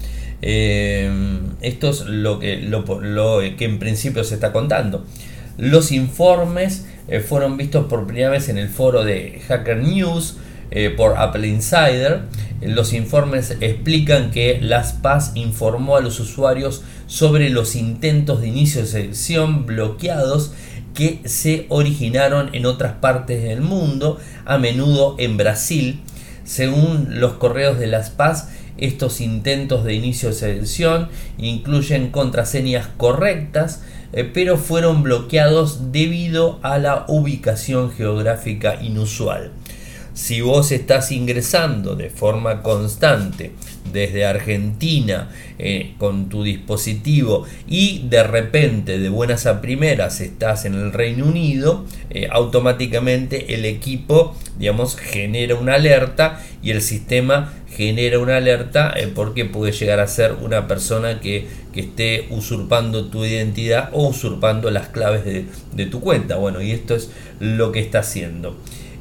esto 0.42 1.90
es 1.90 2.02
lo 2.06 2.40
lo 2.40 3.40
que 3.58 3.66
en 3.66 3.80
principio 3.80 4.24
se 4.24 4.36
está 4.36 4.52
contando. 4.52 5.06
Los 5.58 5.92
informes 5.92 6.86
fueron 7.28 7.58
vistos 7.58 7.88
por 7.88 8.06
primera 8.06 8.30
vez 8.30 8.50
en 8.50 8.58
el 8.58 8.70
foro 8.70 9.04
de 9.04 9.42
Hacker 9.48 9.78
News 9.78 10.38
por 10.96 11.18
Apple 11.18 11.48
Insider 11.48 12.22
los 12.62 12.94
informes 12.94 13.56
explican 13.62 14.32
que 14.32 14.60
Las 14.62 14.94
Paz 14.94 15.32
informó 15.36 15.96
a 15.96 16.02
los 16.02 16.20
usuarios 16.20 16.82
sobre 17.06 17.50
los 17.50 17.76
intentos 17.76 18.42
de 18.42 18.48
inicio 18.48 18.82
de 18.82 18.88
sesión 18.88 19.66
bloqueados 19.66 20.54
que 20.98 21.22
se 21.26 21.68
originaron 21.70 22.50
en 22.54 22.66
otras 22.66 22.94
partes 22.94 23.44
del 23.44 23.62
mundo, 23.62 24.20
a 24.46 24.58
menudo 24.58 25.16
en 25.20 25.38
Brasil. 25.38 26.02
Según 26.44 27.20
los 27.20 27.34
correos 27.34 27.78
de 27.78 27.86
Las 27.86 28.10
Paz, 28.10 28.50
estos 28.80 29.22
intentos 29.22 29.84
de 29.84 29.94
inicio 29.94 30.30
de 30.30 30.36
sesión 30.36 31.10
incluyen 31.38 32.10
contraseñas 32.10 32.88
correctas, 32.98 33.84
eh, 34.12 34.24
pero 34.24 34.58
fueron 34.58 35.04
bloqueados 35.04 35.92
debido 35.92 36.60
a 36.64 36.80
la 36.80 37.06
ubicación 37.08 37.92
geográfica 37.92 38.82
inusual. 38.82 39.52
si 40.16 40.42
vos 40.42 40.72
estás 40.72 41.12
ingresando 41.12 41.96
de 41.96 42.10
forma 42.10 42.64
constante 42.64 43.52
desde 43.92 44.26
Argentina 44.26 45.30
eh, 45.60 45.94
con 45.98 46.30
tu 46.30 46.44
dispositivo 46.44 47.46
y 47.68 48.08
de 48.10 48.24
repente 48.24 49.00
de 49.00 49.10
buenas 49.10 49.46
a 49.46 49.62
primeras 49.62 50.22
estás 50.22 50.66
en 50.66 50.74
el 50.74 50.94
Reino 50.94 51.26
Unido, 51.26 51.86
eh, 52.10 52.28
automáticamente 52.32 53.56
el 53.56 53.66
equipo, 53.66 54.36
digamos, 54.58 54.96
genera 54.96 55.56
una 55.56 55.76
alerta 55.76 56.44
y 56.62 56.72
el 56.72 56.82
sistema 56.82 57.54
genera 57.70 58.20
una 58.20 58.38
alerta 58.38 58.94
eh, 58.96 59.12
porque 59.14 59.46
puede 59.46 59.72
llegar 59.72 60.00
a 60.00 60.08
ser 60.08 60.34
una 60.42 60.68
persona 60.68 61.20
que, 61.20 61.48
que, 61.74 61.82
esté 61.82 62.28
usurpando 62.32 63.06
tu 63.06 63.24
identidad 63.24 63.90
o 63.94 64.08
usurpando 64.08 64.72
las 64.72 64.88
claves 64.88 65.26
de, 65.26 65.46
de 65.74 65.86
tu 65.86 66.02
cuenta. 66.02 66.38
Bueno, 66.38 66.62
y 66.62 66.72
esto 66.72 66.96
es 66.96 67.12
lo 67.40 67.72
que 67.72 67.80
está 67.80 68.00
haciendo. 68.00 68.58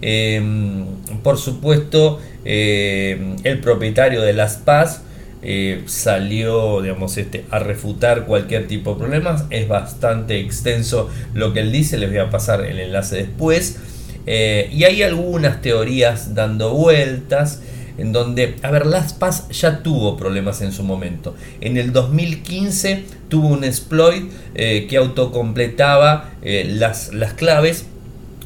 Em, 0.08 0.84
por 1.24 1.36
supuesto, 1.36 2.20
em, 2.44 3.34
el 3.42 3.58
propietario 3.58 4.22
de 4.22 4.34
las 4.34 4.54
Paz 4.58 5.02
eh, 5.42 5.82
salió 5.86 6.80
digamos, 6.80 7.16
este, 7.18 7.44
a 7.50 7.58
refutar 7.58 8.24
cualquier 8.24 8.68
tipo 8.68 8.92
de 8.92 9.00
problemas. 9.00 9.46
Es 9.50 9.66
bastante 9.66 10.38
extenso 10.38 11.10
lo 11.34 11.52
que 11.52 11.58
él 11.58 11.72
dice, 11.72 11.98
les 11.98 12.08
voy 12.10 12.20
a 12.20 12.30
pasar 12.30 12.64
el 12.64 12.78
enlace 12.78 13.16
después. 13.16 13.78
Eh, 14.26 14.70
y 14.72 14.84
hay 14.84 15.02
algunas 15.02 15.60
teorías 15.60 16.36
dando 16.36 16.72
vueltas 16.72 17.62
en 17.98 18.12
donde, 18.12 18.54
a 18.62 18.70
ver, 18.70 18.86
Las 18.86 19.12
Paz 19.12 19.48
ya 19.48 19.82
tuvo 19.82 20.16
problemas 20.16 20.62
en 20.62 20.70
su 20.70 20.84
momento. 20.84 21.34
En 21.60 21.78
el 21.78 21.92
2015 21.92 23.02
tuvo 23.28 23.48
un 23.48 23.64
exploit 23.64 24.30
eh, 24.54 24.86
que 24.88 24.98
autocompletaba 24.98 26.30
las, 26.42 27.12
las 27.12 27.32
claves 27.32 27.86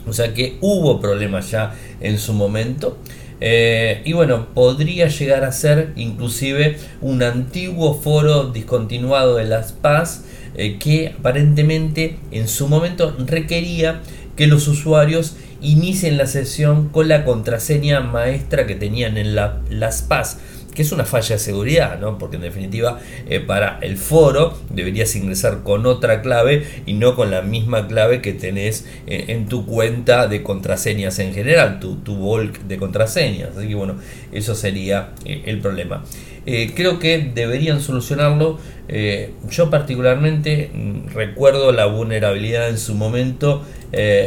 o 0.07 0.12
sea 0.12 0.35
que 0.35 0.57
hubo 0.61 1.00
problemas 1.00 1.50
ya 1.50 1.75
en 2.00 2.19
su 2.19 2.33
momento. 2.33 2.99
Eh, 3.40 4.02
y 4.04 4.12
bueno, 4.12 4.49
podría 4.52 5.09
llegar 5.09 5.45
a 5.45 5.52
ser 5.52 5.92
inclusive 5.97 6.76
un 7.00 7.23
antiguo 7.23 7.95
foro 7.95 8.50
discontinuado 8.50 9.37
de 9.37 9.45
las 9.45 9.73
Paz 9.73 10.25
eh, 10.57 10.78
que 10.78 11.14
aparentemente 11.19 12.19
en 12.33 12.49
su 12.49 12.69
momento 12.69 13.16
requería 13.26 14.00
que 14.37 14.47
los 14.47 14.69
usuarios 14.69 15.37
inicien 15.62 16.19
la 16.19 16.26
sesión 16.26 16.88
con 16.88 17.09
la 17.09 17.25
contraseña 17.25 18.00
maestra 18.00 18.66
que 18.66 18.75
tenían 18.75 19.16
en 19.16 19.35
la, 19.35 19.61
las 19.71 20.02
Paz 20.02 20.38
que 20.75 20.83
es 20.83 20.93
una 20.93 21.05
falla 21.05 21.37
de 21.37 21.39
seguridad, 21.39 21.99
¿no? 21.99 22.19
porque 22.19 22.37
en 22.37 22.43
definitiva 22.43 23.00
eh, 23.29 23.41
para 23.41 23.79
el 23.83 23.97
foro 23.97 24.57
deberías 24.71 25.15
ingresar 25.17 25.62
con 25.62 25.87
otra 25.87 26.23
clave 26.23 26.65
y 26.87 26.95
no 26.95 27.17
con 27.17 27.31
la 27.31 27.43
misma 27.43 27.89
clave 27.89 28.21
que 28.21 28.33
tenés 28.33 28.87
eh, 29.07 29.27
en 29.29 29.47
tu 29.47 29.67
cuenta 29.67 30.29
de 30.29 30.43
contraseñas 30.43 31.19
en 31.19 31.35
general, 31.35 31.81
tu, 31.81 31.97
tu 31.97 32.15
bulk 32.17 32.61
de 32.62 32.77
contraseñas. 32.79 33.57
Así 33.57 33.69
que 33.69 33.75
bueno, 33.75 33.97
eso 34.33 34.55
sería 34.55 35.11
eh, 35.25 35.43
el 35.47 35.61
problema. 35.61 36.05
creo 36.45 36.99
que 36.99 37.31
deberían 37.35 37.81
solucionarlo. 37.81 38.59
yo 39.50 39.71
particularmente 39.71 40.71
mm, 40.73 41.15
recuerdo 41.15 41.73
la 41.73 41.87
vulnerabilidad 41.87 42.69
en 42.69 42.79
su 42.79 42.95
momento 42.95 43.62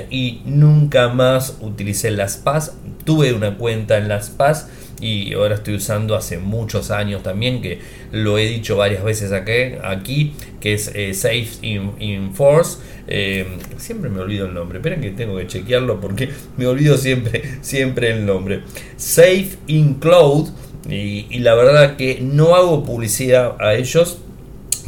y 0.09 0.41
nunca 0.45 1.07
más 1.09 1.57
utilicé 1.61 2.11
las 2.11 2.37
PAS. 2.37 2.73
Tuve 3.05 3.33
una 3.33 3.57
cuenta 3.57 3.97
en 3.97 4.07
las 4.07 4.29
PAS 4.29 4.67
y 5.01 5.33
ahora 5.33 5.55
estoy 5.55 5.75
usando 5.75 6.15
hace 6.15 6.37
muchos 6.37 6.89
años 6.89 7.23
también, 7.23 7.61
que 7.61 7.79
lo 8.11 8.37
he 8.37 8.47
dicho 8.47 8.77
varias 8.77 9.03
veces 9.03 9.31
aquí, 9.33 10.33
que 10.61 10.73
es 10.73 10.91
eh, 10.95 11.13
Safe 11.13 11.49
in, 11.61 12.33
Force. 12.33 12.77
Eh, 13.07 13.45
siempre 13.77 14.09
me 14.09 14.21
olvido 14.21 14.45
el 14.45 14.53
nombre, 14.53 14.77
esperen 14.77 15.01
que 15.01 15.11
tengo 15.11 15.37
que 15.37 15.47
chequearlo 15.47 15.99
porque 15.99 16.29
me 16.57 16.67
olvido 16.67 16.97
siempre, 16.97 17.43
siempre 17.61 18.11
el 18.11 18.25
nombre. 18.25 18.61
Safe 18.95 19.57
in 19.67 19.95
Cloud. 19.95 20.49
Y 20.89 21.39
la 21.39 21.55
verdad 21.55 21.95
que 21.95 22.19
no 22.21 22.55
hago 22.55 22.83
publicidad 22.83 23.55
a 23.61 23.73
ellos 23.75 24.17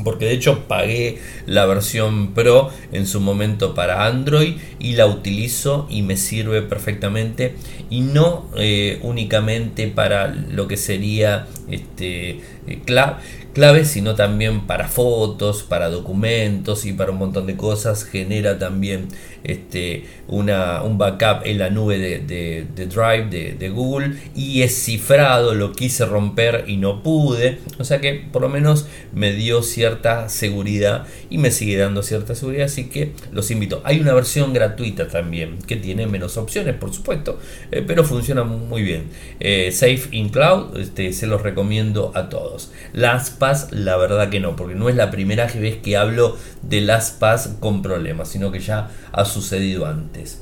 porque 0.05 0.25
de 0.25 0.33
hecho 0.33 0.67
pagué 0.67 1.17
la 1.47 1.65
versión 1.65 2.33
Pro 2.33 2.69
en 2.93 3.07
su 3.07 3.19
momento 3.19 3.73
para 3.73 4.05
Android 4.05 4.53
y 4.79 4.93
la 4.93 5.07
utilizo 5.07 5.87
y 5.89 6.03
me 6.03 6.15
sirve 6.15 6.61
perfectamente 6.61 7.55
y 7.89 8.01
no 8.01 8.47
eh, 8.55 8.99
únicamente 9.01 9.87
para 9.87 10.27
lo 10.27 10.67
que 10.67 10.77
sería 10.77 11.47
este, 11.69 12.39
eh, 12.67 12.81
clave, 12.85 13.85
sino 13.85 14.13
también 14.15 14.67
para 14.67 14.87
fotos, 14.87 15.63
para 15.63 15.89
documentos 15.89 16.85
y 16.85 16.93
para 16.93 17.11
un 17.11 17.17
montón 17.17 17.47
de 17.47 17.57
cosas. 17.57 18.03
Genera 18.03 18.59
también 18.59 19.07
este, 19.45 20.05
una, 20.27 20.81
un 20.83 20.97
backup 20.97 21.45
en 21.45 21.59
la 21.59 21.69
nube 21.69 21.97
de, 21.97 22.65
Drive 22.75 23.29
de, 23.29 23.69
Google 23.69 24.15
y 24.35 24.61
es 24.61 24.83
cifrado, 24.83 25.53
lo 25.53 25.71
quise 25.71 26.05
romper 26.05 26.65
y 26.67 26.77
no 26.77 27.03
pude. 27.03 27.59
O 27.79 27.83
sea 27.83 27.99
que 27.99 28.13
por 28.31 28.41
lo 28.41 28.49
menos 28.49 28.87
me 29.13 29.33
dio 29.33 29.63
cierta 29.63 30.29
seguridad 30.29 31.05
y 31.29 31.37
me 31.37 31.51
sigue 31.51 31.77
dando 31.77 32.03
cierta 32.03 32.35
seguridad, 32.35 32.65
así 32.65 32.89
que 32.89 33.13
los 33.31 33.51
invito. 33.51 33.81
Hay 33.83 33.99
una 33.99 34.13
versión 34.13 34.53
gratuita 34.53 35.07
también 35.07 35.59
que 35.59 35.75
tiene 35.75 36.07
menos 36.07 36.37
opciones, 36.37 36.75
por 36.75 36.93
supuesto, 36.93 37.39
eh, 37.71 37.83
pero 37.85 38.03
funciona 38.03 38.43
muy 38.43 38.83
bien. 38.83 39.09
Eh, 39.39 39.71
Safe 39.71 40.07
in 40.11 40.29
Cloud, 40.29 40.77
este, 40.77 41.13
se 41.13 41.27
los 41.27 41.41
recomiendo 41.41 42.11
a 42.15 42.29
todos. 42.29 42.71
Las 42.93 43.29
PAS, 43.29 43.71
la 43.71 43.97
verdad 43.97 44.29
que 44.29 44.39
no, 44.39 44.55
porque 44.55 44.75
no 44.75 44.89
es 44.89 44.95
la 44.95 45.11
primera 45.11 45.47
vez 45.47 45.77
que 45.77 45.97
hablo 45.97 46.37
de 46.61 46.81
las 46.81 47.11
PAS 47.11 47.55
con 47.59 47.81
problemas, 47.81 48.29
sino 48.29 48.51
que 48.51 48.59
ya 48.59 48.89
ha 49.11 49.25
sucedido 49.35 49.85
antes. 49.85 50.39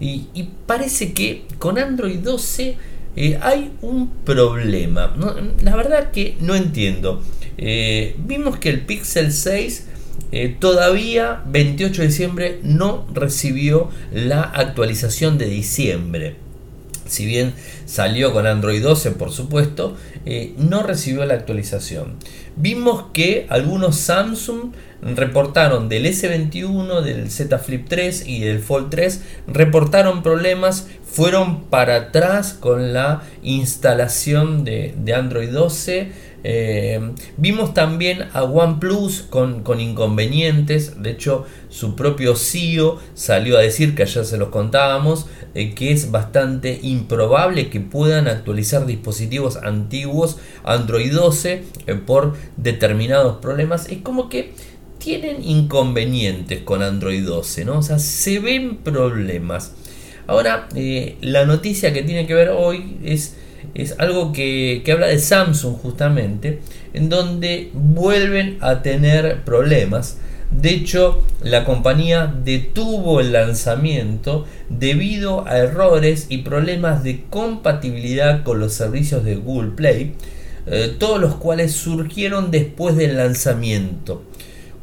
Y, 0.00 0.50
parece 0.66 1.12
que 1.12 1.44
con 1.58 1.78
Android 1.78 2.18
12 2.18 2.76
eh, 3.16 3.38
hay 3.40 3.72
un 3.80 4.10
problema. 4.24 5.14
La 5.62 5.76
verdad 5.76 6.10
que 6.10 6.36
no 6.40 6.54
entiendo. 6.54 7.22
Eh, 7.56 8.16
vimos 8.18 8.58
que 8.58 8.68
el 8.70 8.80
Pixel 8.82 9.32
6 9.32 9.86
eh, 10.32 10.56
todavía 10.58 11.42
28 11.46 12.02
de 12.02 12.08
diciembre 12.08 12.60
no 12.62 13.06
recibió 13.14 13.88
la 14.12 14.42
actualización 14.42 15.38
de 15.38 15.46
diciembre. 15.46 16.36
Si 17.06 17.24
bien 17.24 17.54
salió 17.86 18.32
con 18.32 18.46
Android 18.46 18.82
12, 18.82 19.12
por 19.12 19.30
supuesto, 19.30 19.96
no 20.56 20.82
recibió 20.82 21.24
la 21.26 21.34
actualización. 21.34 22.14
Vimos 22.56 23.06
que 23.12 23.46
algunos 23.50 23.96
Samsung 23.96 24.72
reportaron 25.04 25.88
del 25.88 26.06
S21, 26.06 27.02
del 27.02 27.30
Z 27.30 27.58
Flip 27.58 27.86
3 27.88 28.26
y 28.26 28.40
del 28.40 28.60
Fold 28.60 28.90
3, 28.90 29.22
reportaron 29.46 30.22
problemas, 30.22 30.88
fueron 31.04 31.64
para 31.64 31.96
atrás 31.96 32.54
con 32.54 32.92
la 32.92 33.22
instalación 33.42 34.64
de, 34.64 34.94
Android 35.14 35.50
12. 35.50 36.34
Eh, 36.46 37.00
vimos 37.38 37.72
también 37.72 38.26
a 38.34 38.44
OnePlus 38.44 39.22
con, 39.22 39.62
con 39.62 39.80
inconvenientes, 39.80 41.02
de 41.02 41.10
hecho 41.10 41.46
su 41.70 41.96
propio 41.96 42.36
CEO 42.36 42.98
salió 43.14 43.56
a 43.56 43.62
decir 43.62 43.94
que 43.94 44.02
ayer 44.02 44.26
se 44.26 44.36
los 44.36 44.50
contábamos, 44.50 45.26
eh, 45.54 45.74
que 45.74 45.90
es 45.90 46.10
bastante 46.10 46.80
improbable 46.82 47.70
que 47.70 47.80
puedan 47.80 48.28
actualizar 48.28 48.86
dispositivos 48.86 49.56
antiguos 49.56 50.36
Android 50.64 51.12
12 51.12 51.62
eh, 51.86 51.94
por 51.94 52.36
determinados 52.56 53.38
problemas. 53.38 53.88
Es 53.88 54.02
como 54.02 54.28
que 54.28 54.52
tienen 55.04 55.44
inconvenientes 55.44 56.62
con 56.62 56.82
Android 56.82 57.26
12, 57.26 57.66
¿no? 57.66 57.80
O 57.80 57.82
sea, 57.82 57.98
se 57.98 58.38
ven 58.38 58.78
problemas. 58.78 59.72
Ahora, 60.26 60.66
eh, 60.74 61.16
la 61.20 61.44
noticia 61.44 61.92
que 61.92 62.02
tiene 62.02 62.26
que 62.26 62.32
ver 62.32 62.48
hoy 62.48 62.96
es, 63.04 63.36
es 63.74 63.96
algo 63.98 64.32
que, 64.32 64.80
que, 64.82 64.92
habla 64.92 65.08
de 65.08 65.18
Samsung 65.18 65.76
justamente, 65.76 66.60
en 66.94 67.10
donde 67.10 67.70
vuelven 67.74 68.56
a 68.62 68.80
tener 68.80 69.44
problemas. 69.44 70.16
De 70.50 70.70
hecho, 70.70 71.22
la 71.42 71.66
compañía 71.66 72.34
detuvo 72.42 73.20
el 73.20 73.32
lanzamiento 73.32 74.46
debido 74.70 75.46
a 75.46 75.58
errores 75.58 76.28
y 76.30 76.38
problemas 76.38 77.04
de 77.04 77.24
compatibilidad 77.28 78.42
con 78.42 78.58
los 78.58 78.72
servicios 78.72 79.22
de 79.22 79.36
Google 79.36 79.72
Play, 79.72 80.14
eh, 80.66 80.96
todos 80.98 81.20
los 81.20 81.34
cuales 81.34 81.72
surgieron 81.72 82.50
después 82.50 82.96
del 82.96 83.18
lanzamiento. 83.18 84.22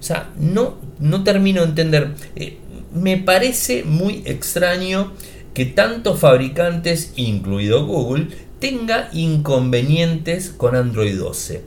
O 0.02 0.04
sea, 0.04 0.34
no, 0.36 0.78
no 1.00 1.24
termino 1.24 1.62
de 1.62 1.68
entender. 1.68 2.16
Eh, 2.36 2.58
me 2.92 3.18
parece 3.18 3.84
muy 3.84 4.24
extraño 4.26 5.14
que 5.54 5.66
tantos 5.66 6.20
fabricantes, 6.20 7.14
incluido 7.16 7.86
Google, 7.86 8.30
tenga 8.60 9.10
inconvenientes 9.14 10.50
con 10.50 10.76
Android 10.76 11.18
12. 11.18 11.64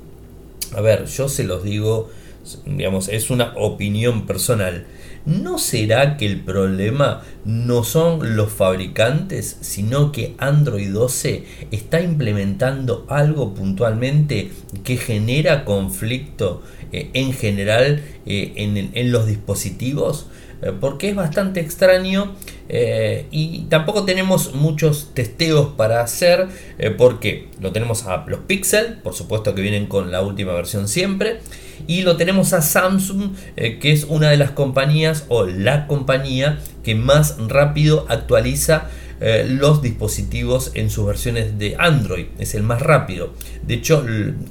A 0.74 0.80
ver, 0.80 1.06
yo 1.06 1.28
se 1.28 1.44
los 1.44 1.62
digo, 1.62 2.10
digamos, 2.66 3.08
es 3.08 3.30
una 3.30 3.54
opinión 3.56 4.26
personal. 4.26 4.84
¿No 5.26 5.58
será 5.58 6.18
que 6.18 6.26
el 6.26 6.40
problema 6.40 7.22
no 7.46 7.82
son 7.82 8.36
los 8.36 8.52
fabricantes, 8.52 9.56
sino 9.62 10.12
que 10.12 10.34
Android 10.36 10.92
12 10.92 11.44
está 11.70 12.02
implementando 12.02 13.06
algo 13.08 13.54
puntualmente 13.54 14.50
que 14.84 14.98
genera 14.98 15.64
conflicto 15.64 16.62
eh, 16.92 17.08
en 17.14 17.32
general 17.32 18.02
en, 18.26 19.12
los 19.12 19.26
dispositivos, 19.26 20.26
porque 20.80 21.10
es 21.10 21.14
bastante 21.16 21.60
extraño 21.60 22.34
y 23.30 23.66
tampoco 23.68 24.04
tenemos 24.04 24.54
muchos 24.54 25.10
testeos 25.12 25.74
para 25.76 26.00
hacer, 26.00 26.48
porque 26.96 27.48
lo 27.60 27.70
tenemos 27.70 28.04
a 28.06 28.24
los 28.26 28.40
Pixel, 28.40 28.94
por 29.02 29.12
supuesto 29.12 29.54
que 29.54 29.60
vienen 29.60 29.86
con 29.86 30.10
la 30.10 30.22
última 30.22 30.54
versión 30.54 30.88
siempre, 30.88 31.40
y 31.86 32.02
lo 32.02 32.16
tenemos 32.16 32.52
a 32.52 32.62
Samsung, 32.62 33.32
que 33.56 33.92
es 33.92 34.04
una 34.04 34.30
de 34.30 34.36
las 34.36 34.50
compañías 34.50 35.24
o 35.28 35.46
la 35.46 35.86
compañía 35.86 36.58
que 36.82 36.94
más 36.94 37.36
rápido 37.48 38.06
actualiza 38.08 38.88
eh, 39.20 39.46
los 39.48 39.80
dispositivos 39.80 40.72
en 40.74 40.90
sus 40.90 41.06
versiones 41.06 41.58
de 41.58 41.76
Android. 41.78 42.26
Es 42.38 42.54
el 42.54 42.62
más 42.62 42.82
rápido. 42.82 43.32
De 43.62 43.74
hecho, 43.74 44.04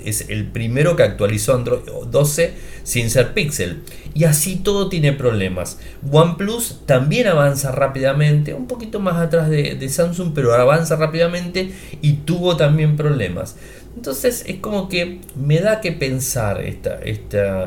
es 0.04 0.30
el 0.30 0.48
primero 0.48 0.96
que 0.96 1.04
actualizó 1.04 1.54
Android 1.54 1.82
12 2.10 2.54
sin 2.84 3.10
ser 3.10 3.34
Pixel. 3.34 3.84
Y 4.14 4.24
así 4.24 4.56
todo 4.56 4.90
tiene 4.90 5.12
problemas. 5.12 5.80
OnePlus 6.10 6.82
también 6.86 7.28
avanza 7.28 7.72
rápidamente, 7.72 8.54
un 8.54 8.68
poquito 8.68 9.00
más 9.00 9.18
atrás 9.18 9.50
de, 9.50 9.90
Samsung, 9.90 10.32
pero 10.34 10.54
avanza 10.54 10.96
rápidamente 10.96 11.72
y 12.02 12.14
tuvo 12.14 12.56
también 12.56 12.96
problemas. 12.96 13.58
Entonces 13.96 14.44
es 14.48 14.58
como 14.58 14.90
que 14.90 15.20
me 15.36 15.60
da 15.60 15.80
que 15.80 15.92
pensar 15.92 16.62
esta, 16.62 17.00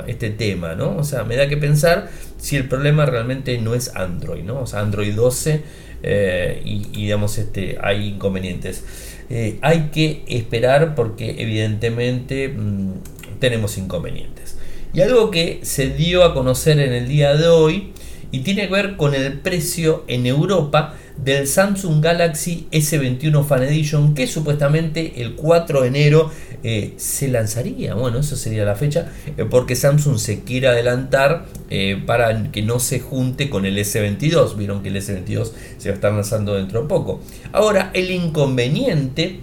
este 0.07 0.31
tema, 0.31 0.75
¿no? 0.75 0.97
O 0.97 1.05
sea, 1.05 1.25
me 1.25 1.37
da 1.37 1.49
que 1.49 1.57
pensar 1.57 2.11
si 2.39 2.57
el 2.57 2.69
problema 2.69 3.07
realmente 3.07 3.59
no 3.59 3.75
es 3.75 3.95
Android, 3.95 4.43
¿no? 4.43 4.61
O 4.61 4.67
sea, 4.67 4.81
Android 4.81 5.15
12 5.15 5.63
eh, 6.03 6.63
y, 6.65 6.85
digamos 6.93 7.39
este, 7.39 7.79
hay 7.81 8.09
inconvenientes. 8.09 8.85
Eh, 9.31 9.59
hay 9.63 9.91
que 9.93 10.25
esperar 10.29 10.95
porque 10.95 11.37
evidentemente 11.39 12.49
mm, 12.49 12.93
tenemos 13.39 13.79
inconvenientes. 13.79 14.57
Y 14.93 15.03
algo 15.03 15.31
que 15.31 15.61
se 15.63 15.91
dio 15.91 16.25
a 16.25 16.35
conocer 16.35 16.79
en 16.81 16.93
el 16.93 17.09
día 17.09 17.37
de 17.37 17.49
hoy 17.49 17.93
y 18.37 18.41
tiene 18.41 18.67
que 18.67 18.75
ver 18.75 18.97
con 18.97 19.15
el 19.15 19.39
precio 19.39 20.05
en 20.09 20.27
Europa 20.27 20.95
del 21.17 21.49
Samsung 21.49 22.05
Galaxy 22.05 22.67
S21 22.71 23.43
Fan 23.47 23.63
Edition 23.63 24.15
que 24.15 24.27
supuestamente 24.27 25.23
el 25.23 25.37
4 25.37 25.81
de 25.81 25.89
enero 25.89 26.31
eh, 26.63 26.93
se 26.99 27.29
lanzaría. 27.29 27.95
Bueno, 27.95 28.19
eso 28.19 28.37
sería 28.37 28.67
la 28.67 28.75
fecha 28.75 29.11
eh, 29.39 29.47
porque 29.49 29.75
Samsung 29.75 30.19
se 30.19 30.45
quiere 30.45 30.69
adelantar 30.69 31.47
eh, 31.71 32.03
para 32.05 32.53
que 32.53 32.61
no 32.61 32.79
se 32.79 33.01
junte 33.01 33.49
con 33.49 33.65
el 33.65 33.79
S22. 33.79 34.55
Vieron 34.55 34.83
que 34.83 34.91
el 34.91 34.97
S22 34.97 35.53
se 35.79 35.89
va 35.89 35.93
a 35.93 35.95
estar 35.95 36.13
lanzando 36.13 36.57
dentro 36.57 36.83
de 36.83 36.89
poco. 36.89 37.23
Ahora, 37.53 37.91
el 37.95 38.11
inconveniente 38.11 39.41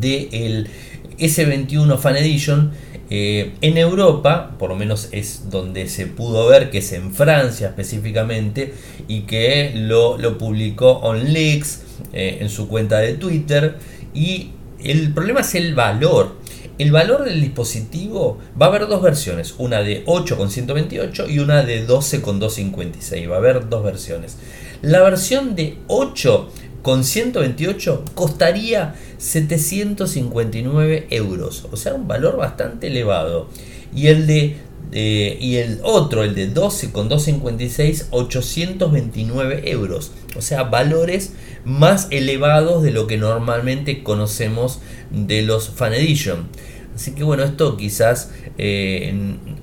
del 0.00 0.68
S21 1.16 1.96
Fan 1.96 2.16
Edition 2.16 2.72
eh, 3.12 3.54
en 3.60 3.76
Europa, 3.76 4.54
por 4.56 4.70
lo 4.70 4.76
menos 4.76 5.08
es 5.10 5.50
donde 5.50 5.88
se 5.88 6.06
pudo 6.06 6.46
ver, 6.46 6.70
que 6.70 6.78
es 6.78 6.92
en 6.92 7.12
Francia 7.12 7.68
específicamente, 7.68 8.72
y 9.08 9.22
que 9.22 9.72
lo, 9.74 10.16
publicó 10.38 10.92
OnLeaks 10.98 11.82
eh, 12.12 12.38
en 12.40 12.48
su 12.48 12.68
cuenta 12.68 12.98
de 12.98 13.14
Twitter. 13.14 13.78
Y 14.14 14.50
el 14.82 15.12
problema 15.12 15.40
es 15.40 15.56
el 15.56 15.74
valor. 15.74 16.36
El 16.78 16.92
valor 16.92 17.24
del 17.24 17.42
dispositivo 17.42 18.38
va 18.60 18.66
a 18.66 18.68
haber 18.70 18.86
dos 18.86 19.02
versiones, 19.02 19.54
una 19.58 19.82
de 19.82 20.02
8,128 20.06 21.28
y 21.28 21.40
una 21.40 21.62
de 21.62 21.84
12,256. 21.84 23.28
Va 23.28 23.34
a 23.34 23.38
haber 23.38 23.68
dos 23.68 23.84
versiones. 23.84 24.38
La 24.82 25.02
versión 25.02 25.56
de 25.56 25.76
8 25.88 26.48
con 26.82 27.04
128 27.04 28.04
costaría 28.14 28.94
759 29.18 31.06
euros, 31.10 31.68
o 31.70 31.76
sea, 31.76 31.94
un 31.94 32.08
valor 32.08 32.36
bastante 32.36 32.88
elevado. 32.88 33.48
Y 33.94 34.06
el 34.06 34.26
de 34.26 34.56
y 34.92 35.56
el 35.56 35.80
otro, 35.84 36.24
el 36.24 36.34
de 36.34 36.48
12 36.48 36.90
con 36.90 37.08
256, 37.08 38.08
829 38.10 39.70
euros. 39.70 40.12
O 40.36 40.42
sea, 40.42 40.64
valores 40.64 41.32
más 41.64 42.08
elevados 42.10 42.82
de 42.82 42.90
lo 42.90 43.06
que 43.06 43.16
normalmente 43.16 44.02
conocemos 44.02 44.80
de 45.10 45.42
los 45.42 45.68
Fan 45.68 45.94
Edition. 45.94 46.48
Así 46.94 47.12
que 47.12 47.22
bueno, 47.22 47.44
esto 47.44 47.76
quizás 47.76 48.30
eh, 48.58 49.14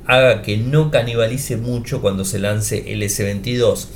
haga 0.05 0.41
que 0.41 0.57
no 0.57 0.91
canibalice 0.91 1.57
mucho 1.57 2.01
cuando 2.01 2.23
se 2.25 2.39
lance 2.39 2.93
el 2.93 3.03
S22. 3.03 3.87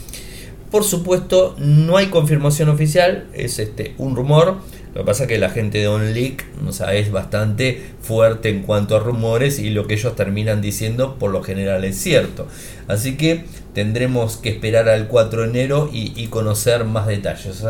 Por 0.72 0.86
supuesto, 0.86 1.54
no 1.60 1.98
hay 1.98 2.08
confirmación 2.08 2.70
oficial, 2.70 3.28
es 3.34 3.60
este, 3.60 3.94
un 3.98 4.16
rumor. 4.16 4.56
Lo 4.96 5.02
que 5.02 5.06
pasa 5.06 5.24
es 5.24 5.30
que 5.30 5.38
la 5.38 5.50
gente 5.50 5.80
de 5.80 5.88
OnLeak 5.90 6.46
o 6.66 6.72
sea, 6.72 6.94
es 6.96 7.12
bastante 7.12 7.82
fuerte 8.02 8.50
en 8.50 8.62
cuanto 8.62 8.96
a 8.96 9.00
rumores 9.00 9.60
y 9.60 9.70
lo 9.70 9.86
que 9.86 9.96
ellos 9.96 10.16
terminan 10.16 10.62
diciendo 10.62 11.18
por 11.18 11.32
lo 11.32 11.44
general 11.44 11.84
es 11.84 11.98
cierto. 11.98 12.48
Así 12.88 13.18
que 13.18 13.46
tendremos 13.74 14.38
que 14.38 14.50
esperar 14.50 14.88
al 14.88 15.08
4 15.08 15.42
de 15.44 15.48
enero 15.50 15.90
y, 15.92 16.28
conocer 16.28 16.86
más 16.86 17.08
detalles. 17.08 17.64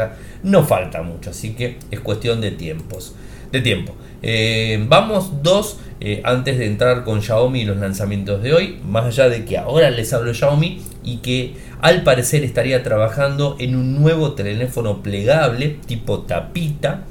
No 0.44 0.64
falta 0.64 1.02
mucho, 1.02 1.32
así 1.32 1.54
que 1.54 1.78
es 1.90 2.00
cuestión 2.00 2.40
de 2.40 2.52
tiempos. 2.52 3.16
De 3.52 3.62
tiempo. 3.62 3.96
Eh, 4.22 4.84
vamos 4.88 5.44
dos 5.44 5.78
eh, 6.04 6.20
antes 6.26 6.58
de 6.58 6.66
entrar 6.66 7.04
con 7.04 7.22
Xiaomi 7.22 7.62
y 7.62 7.66
los 7.66 7.78
lanzamientos 7.78 8.42
de 8.42 8.54
hoy. 8.54 8.80
Más 8.84 9.06
allá 9.06 9.30
de 9.30 9.46
que 9.46 9.60
ahora 9.60 9.92
les 9.92 10.12
hablo 10.14 10.34
Xiaomi 10.34 10.82
y 11.04 11.18
que 11.18 11.54
al 11.80 12.04
parecer 12.04 12.44
estaría 12.44 12.82
trabajando 12.82 13.56
en 13.60 13.76
un 13.76 14.02
nuevo 14.02 14.34
teléfono 14.34 15.04
plegable 15.04 15.78
tipo 15.86 16.22
tapita. 16.22 17.06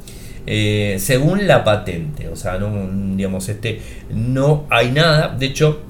Eh, 0.46 0.96
según 0.98 1.46
la 1.46 1.62
patente, 1.62 2.28
o 2.28 2.34
sea, 2.34 2.58
no, 2.58 3.16
digamos, 3.16 3.48
este, 3.48 3.80
no 4.10 4.66
hay 4.70 4.90
nada. 4.90 5.36
De 5.38 5.46
hecho, 5.46 5.80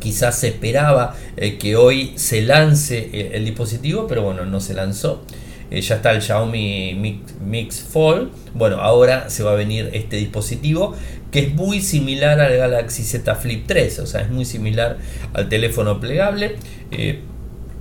quizás 0.00 0.36
se 0.36 0.48
esperaba 0.48 1.14
eh, 1.36 1.56
que 1.56 1.76
hoy 1.76 2.14
se 2.16 2.42
lance 2.42 3.36
el, 3.36 3.44
dispositivo, 3.44 4.06
pero 4.08 4.22
bueno, 4.22 4.44
no 4.44 4.58
se 4.58 4.74
lanzó. 4.74 5.22
Eh, 5.70 5.80
ya 5.80 5.96
está 5.96 6.12
el 6.12 6.22
Xiaomi 6.22 6.94
Mix, 6.94 7.34
Mix, 7.44 7.82
Fold. 7.82 8.30
Bueno, 8.54 8.76
ahora 8.76 9.30
se 9.30 9.42
va 9.42 9.52
a 9.52 9.54
venir 9.54 9.90
este 9.92 10.16
dispositivo 10.16 10.94
que 11.30 11.40
es 11.40 11.54
muy 11.54 11.80
similar 11.80 12.40
al 12.40 12.56
Galaxy 12.56 13.02
Z 13.02 13.34
Flip 13.34 13.64
3, 13.66 13.98
o 13.98 14.06
sea, 14.06 14.20
es 14.20 14.30
muy 14.30 14.44
similar 14.44 14.98
al 15.32 15.48
teléfono 15.48 15.98
plegable. 15.98 16.56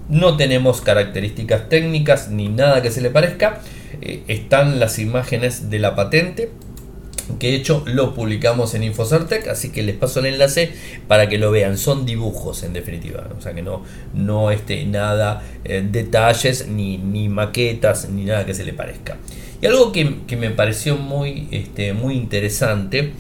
No 0.10 0.38
tenemos 0.38 0.82
características 0.82 1.70
técnicas 1.70 2.30
ni 2.30 2.50
nada 2.50 2.82
que 2.82 2.92
se 2.92 3.02
le 3.02 3.10
parezca. 3.10 3.62
Eh, 4.02 4.24
están 4.28 4.80
las 4.80 5.00
imágenes 5.00 5.70
de 5.70 5.80
la 5.80 5.96
patente 5.96 6.50
que 7.40 7.48
de 7.48 7.56
hecho 7.56 7.84
lo 7.86 8.14
publicamos 8.14 8.74
en 8.76 8.84
Infocertec, 8.84 9.48
así 9.48 9.70
que 9.70 9.84
les 9.84 9.96
paso 9.96 10.20
el 10.20 10.28
enlace 10.28 10.72
para 11.08 11.30
que 11.30 11.38
lo 11.38 11.52
vean. 11.52 11.78
Son 11.78 12.06
dibujos 12.06 12.64
en 12.64 12.74
definitiva, 12.74 13.28
o 13.38 13.42
sea 13.42 13.54
que 13.54 13.62
no, 13.62 13.84
no 14.14 14.52
este, 14.52 14.86
nada 14.86 15.44
eh, 15.64 15.86
detalles, 15.90 16.68
ni, 16.68 16.98
ni, 16.98 17.30
maquetas, 17.30 18.10
ni 18.10 18.26
nada 18.26 18.46
que 18.46 18.54
se 18.54 18.64
le 18.64 18.74
parezca. 18.74 19.18
Y 19.62 19.66
algo 19.66 19.92
que, 19.92 20.36
me 20.36 20.50
pareció 20.50 20.98
muy, 20.98 21.48
este, 21.52 21.94
muy 21.94 22.16
interesante 22.16 23.14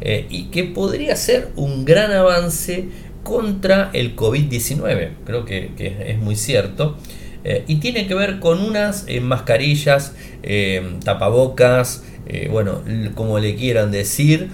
eh, 0.00 0.26
y 0.30 0.44
que 0.44 0.64
podría 0.64 1.14
ser 1.16 1.48
un 1.56 1.84
gran 1.84 2.10
avance 2.12 2.86
contra 3.22 3.90
el 3.92 4.16
COVID-19. 4.16 5.10
Creo 5.26 5.44
que, 5.44 5.70
es 6.06 6.18
muy 6.18 6.36
cierto. 6.36 6.96
Eh, 7.44 7.64
y 7.66 7.76
tiene 7.76 8.06
que 8.06 8.14
ver 8.14 8.38
con 8.38 8.60
unas 8.60 9.06
mascarillas, 9.20 10.14
eh, 12.32 12.48
bueno, 12.50 12.82
como 13.14 13.38
le 13.38 13.54
quieran 13.56 13.90
decir, 13.90 14.48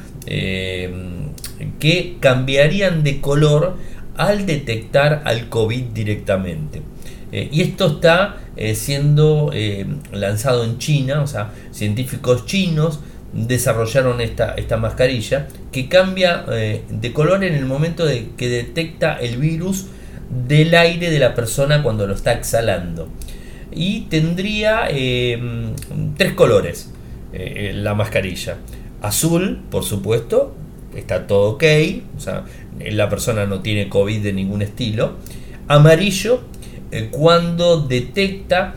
que 1.79 2.17
cambiarían 2.19 3.05
de 3.05 3.21
color 3.21 3.77
al 4.17 4.47
detectar 4.47 5.23
al 5.25 5.49
COVID 5.49 5.83
directamente. 5.95 6.83
y 7.31 7.63
esto 7.63 7.87
está 7.87 8.41
siendo 8.75 9.53
lanzado 10.13 10.65
en 10.65 10.79
China, 10.79 11.23
o 11.23 11.27
sea, 11.27 11.53
científicos 11.71 12.47
chinos 12.47 13.01
desarrollaron 13.33 14.21
esta, 14.21 14.55
esta 14.55 14.77
mascarilla 14.77 15.49
que 15.73 15.89
cambia 15.89 16.45
eh, 16.51 16.83
de 16.89 17.13
color 17.13 17.45
en 17.45 17.55
el 17.55 17.67
momento 17.67 18.07
de 18.07 18.31
que 18.37 18.49
detecta 18.49 19.19
el 19.21 19.37
virus 19.37 19.87
del 20.49 20.75
aire 20.75 21.11
de 21.11 21.19
la 21.19 21.35
persona 21.35 21.83
cuando 21.83 22.07
lo 22.07 22.15
está 22.15 22.33
exhalando. 22.33 23.09
Y 23.73 24.03
tendría 24.03 24.89
eh, 24.91 25.39
tres 26.17 26.33
colores 26.33 26.93
eh, 27.33 27.73
la 27.75 27.95
mascarilla. 27.95 28.59
Azul, 29.03 29.63
por 29.71 29.85
supuesto, 29.85 30.55
está 30.95 31.27
todo 31.27 31.51
ok, 31.53 31.65
o 32.17 32.21
sea, 32.21 32.45
la 32.79 33.09
persona 33.09 33.47
no 33.47 33.61
tiene 33.61 33.89
COVID 33.89 34.23
de 34.23 34.33
ningún 34.33 34.63
estilo. 34.63 35.17
Amarillo, 35.69 36.41
cuando 37.11 37.81
detecta 37.81 38.75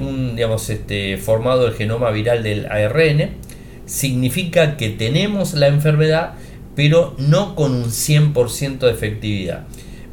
un 0.00 0.32
digamos, 0.34 0.68
este, 0.70 1.18
formado 1.18 1.66
el 1.66 1.74
genoma 1.74 2.10
viral 2.10 2.42
del 2.42 2.66
ARN 2.66 3.36
significa 3.86 4.76
que 4.76 4.90
tenemos 4.90 5.54
la 5.54 5.68
enfermedad, 5.68 6.34
pero 6.74 7.14
no 7.18 7.54
con 7.54 7.72
un 7.72 7.84
100% 7.84 8.78
de 8.78 8.90
efectividad. 8.90 9.64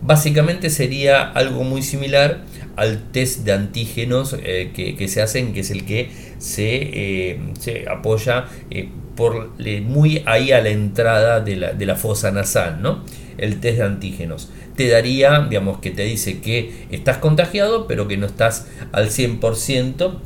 Básicamente 0.01 0.69
sería 0.69 1.23
algo 1.23 1.63
muy 1.63 1.81
similar 1.81 2.41
al 2.75 3.11
test 3.11 3.39
de 3.41 3.53
antígenos 3.53 4.35
eh, 4.41 4.71
que, 4.73 5.07
se 5.07 5.21
hacen, 5.21 5.53
que 5.53 5.61
es 5.61 5.71
el 5.71 5.85
que 5.85 6.09
se, 6.39 7.31
eh, 7.31 7.85
apoya 7.89 8.45
eh, 8.71 8.89
por, 9.15 9.51
muy 9.81 10.23
ahí 10.25 10.51
a 10.51 10.61
la 10.61 10.69
entrada 10.69 11.39
de 11.39 11.55
la, 11.55 11.95
fosa 11.95 12.31
nasal. 12.31 12.81
¿no? 12.81 13.03
el 13.37 13.59
test 13.59 13.79
de 13.79 13.83
antígenos. 13.83 14.51
Te 14.75 14.87
daría, 14.89 15.47
digamos, 15.49 15.79
que 15.79 15.91
te 15.91 16.03
dice 16.03 16.39
que 16.39 16.85
estás 16.91 17.17
contagiado, 17.17 17.87
pero 17.87 18.07
que 18.07 18.17
no 18.17 18.27
estás 18.27 18.67
al 18.91 19.09
100% 19.09 20.17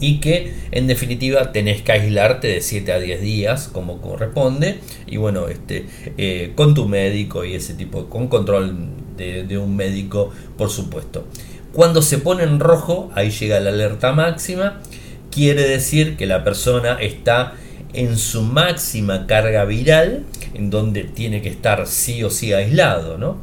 y 0.00 0.20
que 0.20 0.54
en 0.70 0.86
definitiva 0.86 1.52
tenés 1.52 1.82
que 1.82 1.92
aislarte 1.92 2.48
de 2.48 2.60
7 2.62 2.92
a 2.92 2.98
10 2.98 3.20
días 3.20 3.68
como 3.68 4.00
corresponde 4.00 4.78
y 5.06 5.18
bueno, 5.18 5.48
este, 5.48 5.84
con 6.54 6.74
tu 6.74 6.88
médico 6.88 7.44
y 7.44 7.54
ese 7.54 7.74
tipo, 7.74 8.06
con 8.06 8.28
control 8.28 8.74
de 9.18 9.58
un 9.58 9.76
médico 9.76 10.30
por 10.56 10.70
supuesto. 10.70 11.26
Cuando 11.72 12.02
se 12.02 12.18
pone 12.18 12.42
en 12.42 12.60
rojo, 12.60 13.10
ahí 13.14 13.30
llega 13.30 13.60
la 13.60 13.70
alerta 13.70 14.12
máxima, 14.12 14.80
quiere 15.30 15.62
decir 15.62 16.16
que 16.16 16.26
la 16.26 16.42
persona 16.42 16.94
está 16.94 17.54
en 17.92 18.16
su 18.16 18.42
máxima 18.42 19.26
carga 19.26 19.64
viral, 19.64 20.24
en 20.54 20.70
donde 20.70 21.04
tiene 21.04 21.42
que 21.42 21.48
estar 21.48 21.86
sí 21.86 22.22
o 22.24 22.30
sí 22.30 22.52
aislado, 22.52 23.18
¿no? 23.18 23.38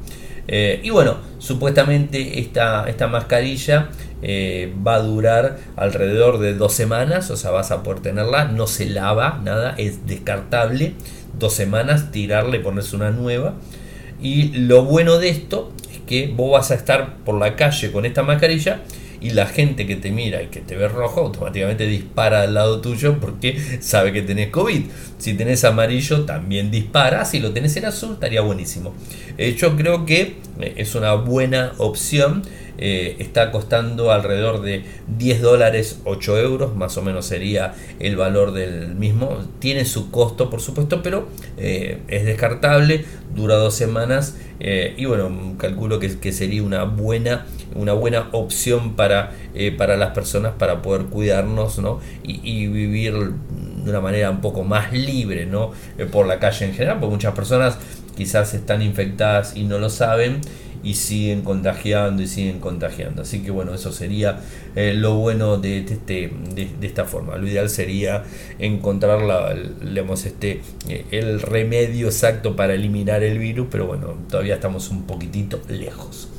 Eh, 0.47 0.79
y 0.83 0.89
bueno, 0.89 1.17
supuestamente 1.39 2.39
esta, 2.39 2.87
esta 2.87 3.07
mascarilla 3.07 3.89
eh, 4.21 4.73
va 4.85 4.95
a 4.95 5.01
durar 5.01 5.57
alrededor 5.75 6.39
de 6.39 6.53
dos 6.53 6.73
semanas, 6.73 7.29
o 7.31 7.37
sea, 7.37 7.51
vas 7.51 7.71
a 7.71 7.83
poder 7.83 8.01
tenerla, 8.01 8.45
no 8.45 8.67
se 8.67 8.89
lava, 8.89 9.41
nada, 9.43 9.75
es 9.77 10.07
descartable, 10.07 10.93
dos 11.37 11.53
semanas, 11.53 12.11
tirarle, 12.11 12.59
ponerse 12.59 12.95
una 12.95 13.11
nueva. 13.11 13.55
Y 14.21 14.49
lo 14.57 14.83
bueno 14.83 15.19
de 15.19 15.29
esto 15.29 15.71
es 15.86 15.86
que 16.07 16.33
vos 16.35 16.53
vas 16.53 16.71
a 16.71 16.75
estar 16.75 17.17
por 17.17 17.39
la 17.39 17.55
calle 17.55 17.91
con 17.91 18.05
esta 18.05 18.23
mascarilla 18.23 18.81
y 19.19 19.31
la 19.31 19.47
gente 19.47 19.87
que 19.87 19.95
te 19.95 20.11
mira 20.11 20.41
y 20.41 20.47
que 20.47 20.59
te 20.59 20.75
ve 20.75 20.87
rojo 20.87 21.21
automáticamente 21.21 21.87
dispara 21.87 22.41
al 22.41 22.53
lado 22.53 22.81
tuyo 22.81 23.19
porque 23.19 23.57
sabe 23.81 24.13
que 24.13 24.21
tenés 24.21 24.49
COVID. 24.49 24.83
Si 25.17 25.33
tenés 25.33 25.63
amarillo 25.63 26.25
también 26.25 26.69
dispara. 26.69 27.25
Si 27.25 27.39
lo 27.39 27.51
tenés 27.51 27.75
en 27.77 27.85
azul 27.85 28.13
estaría 28.13 28.41
buenísimo. 28.41 28.93
Eh, 29.37 29.55
yo 29.57 29.75
creo 29.75 30.05
que 30.05 30.35
eh, 30.59 30.73
es 30.77 30.95
una 30.95 31.13
buena 31.13 31.73
opción. 31.77 32.43
Eh, 32.77 33.15
está 33.19 33.51
costando 33.51 34.11
alrededor 34.11 34.61
de 34.61 34.83
10 35.17 35.41
dólares 35.41 36.01
8 36.03 36.37
euros 36.37 36.75
más 36.75 36.95
o 36.97 37.01
menos 37.01 37.25
sería 37.25 37.73
el 37.99 38.15
valor 38.15 38.51
del 38.51 38.93
mismo 38.93 39.39
tiene 39.59 39.83
su 39.85 40.11
costo 40.11 40.49
por 40.51 40.61
supuesto 40.61 41.01
pero 41.01 41.27
es 41.57 42.25
descartable 42.25 43.03
dura 43.35 43.55
dos 43.55 43.73
semanas 43.73 44.37
y 44.59 45.05
bueno 45.05 45.55
calculo 45.57 45.99
que, 45.99 46.31
sería 46.31 46.61
una 46.61 46.83
buena 46.83 47.47
una 47.75 47.93
buena 47.93 48.29
opción 48.31 48.95
para, 48.95 49.31
eh, 49.53 49.71
para 49.71 49.97
las 49.97 50.11
personas 50.11 50.53
para 50.57 50.81
poder 50.81 51.05
cuidarnos 51.05 51.79
y, 52.23 52.67
vivir 52.67 53.13
de 53.13 53.89
una 53.89 54.01
manera 54.01 54.29
un 54.31 54.41
poco 54.41 54.63
más 54.63 54.91
libre 54.93 55.45
¿no? 55.45 55.71
Eh, 55.97 56.05
por 56.05 56.27
la 56.27 56.39
calle 56.39 56.65
en 56.65 56.73
general, 56.73 56.99
porque 56.99 57.13
muchas 57.13 57.33
personas 57.33 57.77
quizás 58.15 58.53
están 58.53 58.81
infectadas 58.81 59.55
y 59.55 59.63
no 59.63 59.79
lo 59.79 59.89
saben 59.89 60.41
y 60.87 60.93
siguen 60.93 61.41
contagiando 61.41 62.23
y 62.23 62.27
siguen 62.27 62.59
contagiando. 62.59 63.23
Así 63.23 63.39
que 63.43 63.51
bueno, 63.51 63.73
eso 63.73 63.91
sería 63.91 64.39
eh, 64.73 64.93
lo 64.93 65.15
bueno 65.15 65.57
de, 65.57 65.79
este, 65.79 66.31
de, 66.55 66.69
esta 66.81 67.03
forma. 67.03 67.35
Lo 67.35 67.45
ideal 67.45 67.69
sería 67.69 68.23
encontrar 68.57 69.21
la, 69.21 69.53
este, 70.13 70.61
el 71.11 71.41
remedio 71.41 72.07
exacto 72.07 72.55
para 72.55 72.73
eliminar 72.73 73.21
el 73.21 73.37
virus, 73.37 73.67
pero 73.69 73.85
bueno, 73.85 74.15
todavía 74.29 74.55
estamos 74.55 74.89
un 74.89 75.03
poquitito 75.03 75.59
lejos. 75.67 76.29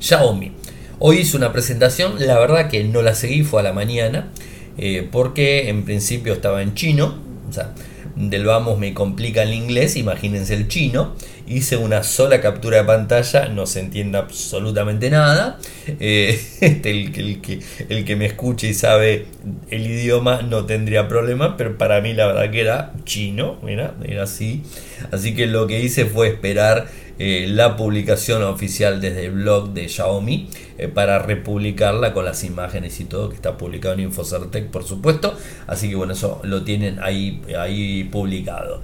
Xiaomi. 0.00 0.52
Hoy 0.98 1.18
hice 1.18 1.36
una 1.36 1.52
presentación, 1.52 2.14
la 2.26 2.38
verdad 2.38 2.70
que 2.70 2.82
no 2.84 3.02
la 3.02 3.14
seguí, 3.14 3.42
fue 3.42 3.60
a 3.60 3.62
la 3.62 3.74
mañana, 3.74 4.32
eh, 4.78 5.06
porque 5.12 5.68
en 5.68 5.84
principio 5.84 6.32
estaba 6.32 6.62
en 6.62 6.72
chino, 6.72 7.18
o 7.50 7.52
sea, 7.52 7.74
del 8.16 8.46
vamos 8.46 8.78
me 8.78 8.94
complica 8.94 9.42
el 9.42 9.52
inglés, 9.52 9.96
imagínense 9.96 10.54
el 10.54 10.68
chino, 10.68 11.14
hice 11.46 11.76
una 11.76 12.02
sola 12.02 12.40
captura 12.40 12.78
de 12.78 12.84
pantalla, 12.84 13.48
no 13.48 13.66
se 13.66 13.80
entiende 13.80 14.18
absolutamente 14.18 15.10
nada, 15.10 15.58
eh, 15.86 16.40
este, 16.60 16.90
el, 16.90 17.40
que, 17.40 17.60
el 17.88 18.04
que 18.04 18.16
me 18.16 18.26
escuche 18.26 18.68
y 18.68 18.74
sabe 18.74 19.26
el 19.70 19.86
idioma 19.86 20.42
no 20.42 20.64
tendría 20.66 21.08
problema, 21.08 21.56
pero 21.56 21.76
para 21.76 22.00
mí 22.00 22.12
la 22.14 22.26
verdad 22.26 22.50
que 22.50 22.60
era 22.60 22.92
chino, 23.04 23.58
mira, 23.62 23.94
era 24.04 24.24
así, 24.24 24.62
así 25.10 25.34
que 25.34 25.46
lo 25.46 25.66
que 25.66 25.80
hice 25.80 26.06
fue 26.06 26.28
esperar 26.28 26.86
eh, 27.16 27.46
la 27.48 27.76
publicación 27.76 28.42
oficial 28.42 29.00
desde 29.00 29.26
el 29.26 29.32
blog 29.32 29.72
de 29.72 29.88
Xiaomi 29.88 30.48
eh, 30.78 30.88
para 30.88 31.20
republicarla 31.20 32.12
con 32.12 32.24
las 32.24 32.42
imágenes 32.42 32.98
y 32.98 33.04
todo 33.04 33.28
que 33.28 33.36
está 33.36 33.56
publicado 33.56 33.94
en 33.94 34.00
Infocertec 34.00 34.66
por 34.70 34.82
supuesto. 34.82 35.36
Así 35.68 35.88
que 35.88 35.94
bueno 35.94 36.14
eso 36.14 36.40
lo 36.42 36.64
tienen 36.64 36.98
ahí, 37.00 37.40
ahí 37.56 38.02
publicado 38.10 38.82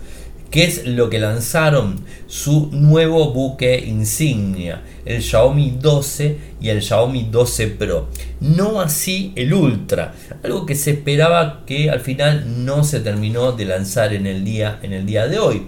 ¿Qué 0.50 0.64
es 0.64 0.86
lo 0.86 1.08
que 1.10 1.18
lanzaron? 1.18 2.04
Su 2.26 2.70
nuevo 2.72 3.32
buque 3.32 3.78
insignia, 3.78 4.82
el 5.04 5.22
Xiaomi 5.22 5.78
12 5.80 6.38
y 6.60 6.68
el 6.70 6.82
Xiaomi 6.82 7.28
12 7.30 7.66
Pro. 7.68 8.08
No 8.40 8.80
así 8.80 9.32
el 9.36 9.54
Ultra, 9.54 10.14
algo 10.42 10.66
que 10.66 10.74
se 10.74 10.90
esperaba 10.90 11.64
que 11.66 11.90
al 11.90 12.00
final 12.00 12.64
no 12.64 12.82
se 12.84 13.00
terminó 13.00 13.52
de 13.52 13.64
lanzar 13.64 14.12
en 14.12 14.26
el 14.26 14.44
día, 14.44 14.80
en 14.82 14.92
el 14.92 15.06
día 15.06 15.28
de 15.28 15.38
hoy 15.38 15.66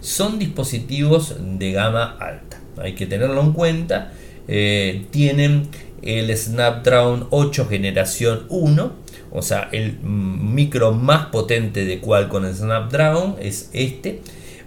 son 0.00 0.38
dispositivos 0.38 1.36
de 1.38 1.72
gama 1.72 2.16
alta. 2.18 2.60
Hay 2.78 2.94
que 2.94 3.06
tenerlo 3.06 3.40
en 3.42 3.52
cuenta. 3.52 4.12
Eh, 4.48 5.06
tienen 5.10 5.68
el 6.02 6.34
Snapdragon 6.36 7.28
8 7.30 7.66
generación 7.68 8.46
1, 8.48 8.92
o 9.32 9.42
sea, 9.42 9.68
el 9.72 9.98
micro 10.02 10.92
más 10.92 11.26
potente 11.26 11.84
de 11.84 12.00
con 12.00 12.44
el 12.44 12.54
Snapdragon 12.54 13.36
es 13.40 13.70
este. 13.72 14.20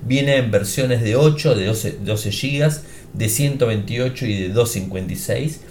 Viene 0.05 0.37
en 0.37 0.51
versiones 0.51 1.01
de 1.01 1.15
8, 1.15 1.55
de 1.55 1.65
12, 1.65 1.97
12 2.03 2.29
GB, 2.31 2.71
de 3.13 3.29
128 3.29 4.25
y 4.25 4.33
de 4.41 4.49
256 4.49 5.61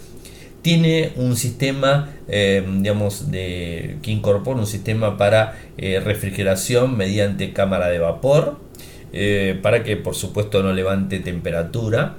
tiene 0.61 1.11
un 1.17 1.35
sistema, 1.35 2.09
eh, 2.29 2.65
digamos, 2.77 3.29
de, 3.31 3.97
que 4.01 4.11
incorpora 4.11 4.61
un 4.61 4.65
sistema 4.65 5.17
para 5.17 5.59
eh, 5.77 5.99
refrigeración 5.99 6.95
mediante 6.95 7.51
cámara 7.51 7.89
de 7.89 7.99
vapor. 7.99 8.59
Eh, 9.15 9.59
para 9.61 9.83
que 9.83 9.95
por 9.95 10.15
supuesto 10.15 10.63
no 10.63 10.73
levante 10.73 11.19
temperatura. 11.19 12.15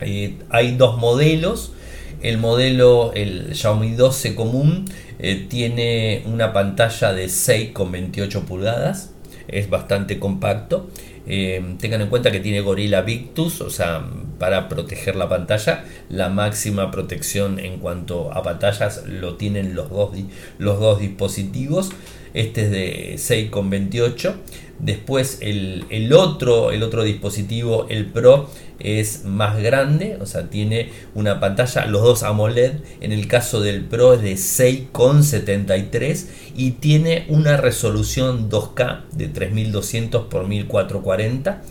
Eh, 0.00 0.36
hay 0.50 0.76
dos 0.76 0.98
modelos. 0.98 1.72
El 2.20 2.36
modelo, 2.38 3.12
el 3.14 3.54
Xiaomi 3.54 3.92
12 3.92 4.34
común, 4.34 4.84
eh, 5.18 5.46
tiene 5.48 6.22
una 6.26 6.52
pantalla 6.52 7.12
de 7.12 7.26
6,28 7.26 8.44
pulgadas. 8.44 9.12
Es 9.48 9.70
bastante 9.70 10.18
compacto. 10.18 10.90
tengan 11.26 12.00
en 12.00 12.08
cuenta 12.08 12.30
que 12.30 12.40
tiene 12.40 12.60
Gorilla 12.60 13.02
Victus, 13.02 13.60
o 13.60 13.70
sea, 13.70 14.04
para 14.38 14.68
proteger 14.68 15.16
la 15.16 15.28
pantalla. 15.28 15.84
La 16.08 16.28
máxima 16.28 16.90
protección 16.90 17.58
en 17.58 17.78
cuanto 17.78 18.32
a 18.32 18.42
pantallas 18.42 19.04
lo 19.06 19.36
tienen 19.36 19.74
los 19.74 19.90
dos, 19.90 20.10
los 20.58 20.80
dos 20.80 21.00
dispositivos. 21.00 21.90
Este 22.34 22.64
es 22.64 22.70
de 22.70 23.14
6,28. 23.16 24.34
Después 24.78 25.38
el, 25.40 26.12
otro, 26.12 26.70
el 26.70 26.82
otro 26.84 27.02
dispositivo, 27.02 27.86
el 27.88 28.06
Pro, 28.06 28.48
es 28.78 29.24
más 29.24 29.60
grande, 29.60 30.18
o 30.20 30.26
sea, 30.26 30.50
tiene 30.50 30.90
una 31.14 31.40
pantalla, 31.40 31.86
los 31.86 32.02
dos 32.02 32.22
AMOLED, 32.22 32.74
en 33.00 33.10
el 33.10 33.26
caso 33.26 33.60
del 33.60 33.84
Pro 33.84 34.14
es 34.14 34.22
de 34.22 34.34
6,73 34.34 36.26
y 36.54 36.70
tiene 36.72 37.26
una 37.28 37.56
resolución 37.56 38.48
2K 38.48 39.06
de 39.10 39.26
3200 39.26 40.26
x 40.26 40.46
1440, 40.46 41.62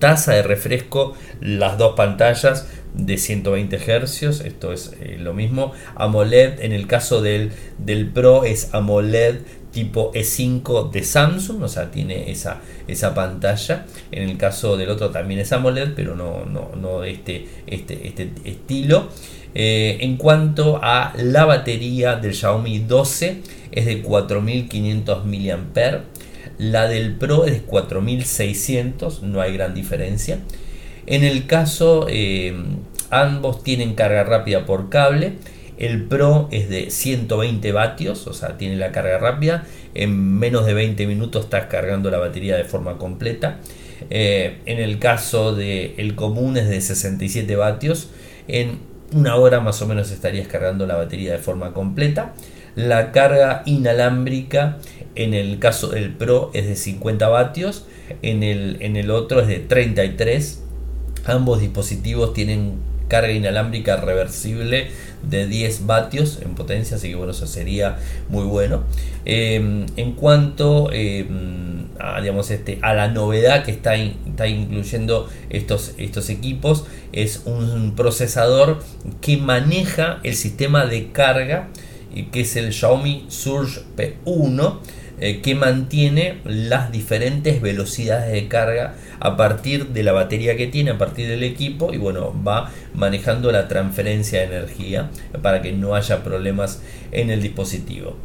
tasa 0.00 0.34
de 0.34 0.42
refresco, 0.42 1.14
las 1.40 1.78
dos 1.78 1.94
pantallas 1.94 2.66
de 2.94 3.16
120 3.16 3.78
Hz, 3.78 4.40
esto 4.40 4.72
es 4.72 4.92
eh, 5.00 5.18
lo 5.20 5.34
mismo, 5.34 5.72
AMOLED, 5.94 6.60
en 6.60 6.72
el 6.72 6.88
caso 6.88 7.22
del, 7.22 7.52
del 7.78 8.10
Pro 8.10 8.44
es 8.44 8.74
AMOLED 8.74 9.36
tipo 9.76 10.10
E5 10.14 10.90
de 10.90 11.04
Samsung, 11.04 11.62
o 11.62 11.68
sea, 11.68 11.90
tiene 11.90 12.30
esa, 12.30 12.62
esa 12.88 13.14
pantalla. 13.14 13.84
En 14.10 14.26
el 14.26 14.38
caso 14.38 14.78
del 14.78 14.88
otro 14.88 15.10
también 15.10 15.38
es 15.40 15.52
AMOLED, 15.52 15.90
pero 15.94 16.16
no, 16.16 16.46
no, 16.46 16.70
no 16.74 17.00
de 17.00 17.10
este, 17.10 17.46
este, 17.66 18.08
este 18.08 18.30
estilo. 18.46 19.10
Eh, 19.54 19.98
en 20.00 20.16
cuanto 20.16 20.80
a 20.82 21.12
la 21.18 21.44
batería 21.44 22.16
del 22.16 22.32
Xiaomi 22.34 22.78
12, 22.78 23.42
es 23.70 23.84
de 23.84 24.00
4500 24.00 25.26
mAh. 25.26 26.00
La 26.56 26.88
del 26.88 27.16
Pro 27.16 27.44
es 27.44 27.52
de 27.52 27.60
4600, 27.60 29.24
no 29.24 29.42
hay 29.42 29.52
gran 29.52 29.74
diferencia. 29.74 30.38
En 31.04 31.22
el 31.22 31.46
caso, 31.46 32.06
eh, 32.08 32.56
ambos 33.10 33.62
tienen 33.62 33.94
carga 33.94 34.24
rápida 34.24 34.64
por 34.64 34.88
cable 34.88 35.34
el 35.78 36.04
Pro 36.04 36.48
es 36.50 36.68
de 36.68 36.90
120 36.90 37.72
vatios, 37.72 38.26
o 38.26 38.32
sea, 38.32 38.56
tiene 38.56 38.76
la 38.76 38.92
carga 38.92 39.18
rápida. 39.18 39.66
En 39.94 40.38
menos 40.38 40.66
de 40.66 40.74
20 40.74 41.06
minutos 41.06 41.44
estás 41.44 41.66
cargando 41.66 42.10
la 42.10 42.18
batería 42.18 42.56
de 42.56 42.64
forma 42.64 42.98
completa. 42.98 43.58
Eh, 44.10 44.58
en 44.66 44.78
el 44.78 44.98
caso 44.98 45.54
del 45.54 45.94
el 45.96 46.14
común 46.14 46.56
es 46.56 46.68
de 46.68 46.80
67 46.80 47.56
vatios. 47.56 48.10
En 48.48 48.78
una 49.12 49.36
hora 49.36 49.60
más 49.60 49.80
o 49.82 49.86
menos 49.86 50.10
estarías 50.10 50.48
cargando 50.48 50.86
la 50.86 50.96
batería 50.96 51.32
de 51.32 51.38
forma 51.38 51.72
completa. 51.72 52.34
La 52.74 53.12
carga 53.12 53.62
inalámbrica 53.64 54.78
en 55.14 55.32
el 55.32 55.58
caso 55.58 55.88
del 55.88 56.12
Pro 56.12 56.50
es 56.54 56.66
de 56.66 56.76
50 56.76 57.28
vatios. 57.28 57.86
En 58.22 58.42
el, 58.42 58.78
en 58.80 58.96
el 58.96 59.10
otro 59.10 59.40
es 59.40 59.48
de 59.48 59.58
33 59.58 60.62
Ambos 61.26 61.60
dispositivos 61.60 62.32
tienen 62.34 62.74
carga 63.08 63.32
inalámbrica 63.32 63.96
reversible 63.96 64.88
de 65.22 65.46
10 65.46 65.86
vatios 65.86 66.40
en 66.42 66.54
potencia, 66.54 66.96
así 66.96 67.08
que 67.08 67.14
bueno, 67.16 67.32
eso 67.32 67.46
sería 67.46 67.98
muy 68.28 68.44
bueno. 68.44 68.84
Em, 69.24 69.86
en 69.96 70.12
cuanto 70.12 70.90
em, 70.92 71.86
a, 71.98 72.20
digamos, 72.20 72.50
este, 72.50 72.78
a 72.82 72.94
la 72.94 73.08
novedad 73.08 73.64
que 73.64 73.72
está, 73.72 73.96
está 73.96 74.46
incluyendo 74.46 75.28
estos, 75.50 75.94
estos 75.98 76.30
equipos, 76.30 76.84
es 77.12 77.42
un 77.44 77.94
procesador 77.96 78.80
que 79.20 79.36
maneja 79.36 80.20
el 80.22 80.34
sistema 80.34 80.86
de 80.86 81.10
carga, 81.12 81.68
que 82.32 82.40
es 82.40 82.56
el 82.56 82.72
Xiaomi 82.72 83.26
Surge 83.28 83.82
P1 83.96 84.78
eh, 85.18 85.40
que 85.40 85.54
mantiene 85.54 86.40
las 86.44 86.92
diferentes 86.92 87.62
velocidades 87.62 88.32
de 88.32 88.48
carga 88.48 88.94
a 89.18 89.36
partir 89.36 89.88
de 89.88 90.02
la 90.02 90.12
batería 90.12 90.56
que 90.56 90.66
tiene, 90.66 90.90
a 90.90 90.98
partir 90.98 91.26
del 91.28 91.42
equipo 91.42 91.92
y 91.94 91.96
bueno, 91.96 92.34
va 92.46 92.70
manejando 92.94 93.50
la 93.50 93.66
transferencia 93.66 94.40
de 94.40 94.56
energía 94.56 95.10
para 95.42 95.62
que 95.62 95.72
no 95.72 95.94
haya 95.94 96.22
problemas 96.22 96.82
en 97.12 97.30
el 97.30 97.42
dispositivo. 97.42 98.16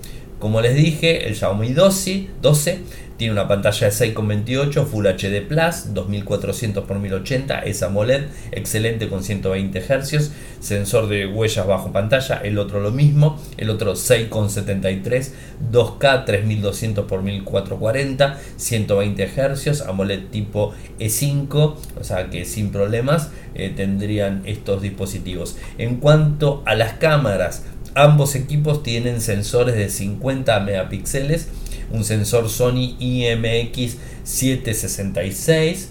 Como 0.41 0.59
les 0.59 0.75
dije, 0.75 1.27
el 1.27 1.35
Xiaomi 1.35 1.71
12, 1.71 2.27
12 2.41 2.79
tiene 3.17 3.33
una 3.33 3.47
pantalla 3.47 3.87
de 3.87 3.93
6,28 3.93 4.85
Full 4.87 5.05
HD 5.05 5.47
Plus, 5.47 5.93
2400 5.93 6.83
x 6.83 6.97
1080, 6.97 7.59
es 7.59 7.83
AMOLED, 7.83 8.23
excelente 8.51 9.07
con 9.07 9.23
120 9.23 9.79
Hz, 9.79 10.31
sensor 10.59 11.07
de 11.07 11.27
huellas 11.27 11.67
bajo 11.67 11.91
pantalla, 11.91 12.37
el 12.37 12.57
otro 12.57 12.79
lo 12.79 12.89
mismo, 12.89 13.39
el 13.57 13.69
otro 13.69 13.93
6,73, 13.93 15.29
2K 15.71 16.25
3200 16.25 17.05
x 17.05 17.21
1440, 17.21 18.39
120 18.57 19.27
Hz, 19.27 19.81
AMOLED 19.81 20.29
tipo 20.31 20.73
E5, 20.99 21.75
o 21.99 22.03
sea 22.03 22.31
que 22.31 22.45
sin 22.45 22.71
problemas 22.71 23.29
eh, 23.53 23.71
tendrían 23.75 24.41
estos 24.45 24.81
dispositivos. 24.81 25.57
En 25.77 25.97
cuanto 25.97 26.63
a 26.65 26.73
las 26.73 26.93
cámaras, 26.93 27.65
ambos 27.95 28.35
equipos 28.35 28.83
tienen 28.83 29.21
sensores 29.21 29.75
de 29.75 29.89
50 29.89 30.59
megapíxeles 30.61 31.47
un 31.93 32.03
sensor 32.03 32.49
Sony 32.49 32.95
IMX 32.99 33.97
766, 34.23 35.89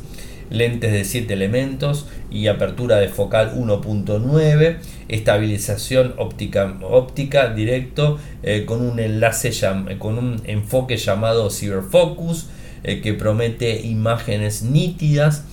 lentes 0.50 0.92
de 0.92 1.04
7 1.04 1.32
elementos 1.32 2.06
y 2.30 2.46
apertura 2.46 2.96
de 2.96 3.08
focal 3.08 3.54
1.9, 3.56 4.78
estabilización 5.08 6.14
óptica, 6.16 6.78
óptica 6.82 7.52
directo 7.52 8.18
eh, 8.42 8.64
con 8.66 8.82
un 8.82 8.98
enlace 8.98 9.52
con 9.98 10.18
un 10.18 10.40
enfoque 10.44 10.96
llamado 10.96 11.50
Cyberfocus 11.50 12.46
eh, 12.82 13.00
que 13.00 13.14
promete 13.14 13.82
imágenes 13.82 14.62
nítidas 14.62 15.44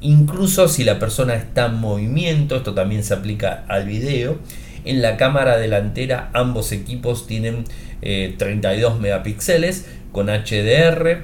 incluso 0.00 0.68
si 0.68 0.84
la 0.84 0.98
persona 0.98 1.34
está 1.34 1.66
en 1.66 1.76
movimiento, 1.76 2.56
esto 2.56 2.74
también 2.74 3.02
se 3.04 3.14
aplica 3.14 3.64
al 3.68 3.86
video. 3.86 4.36
En 4.84 5.02
la 5.02 5.16
cámara 5.16 5.56
delantera 5.56 6.30
ambos 6.34 6.72
equipos 6.72 7.26
tienen 7.26 7.64
32 8.02 8.96
eh, 8.96 9.00
megapíxeles 9.00 9.86
con 10.12 10.26
HDR 10.26 11.22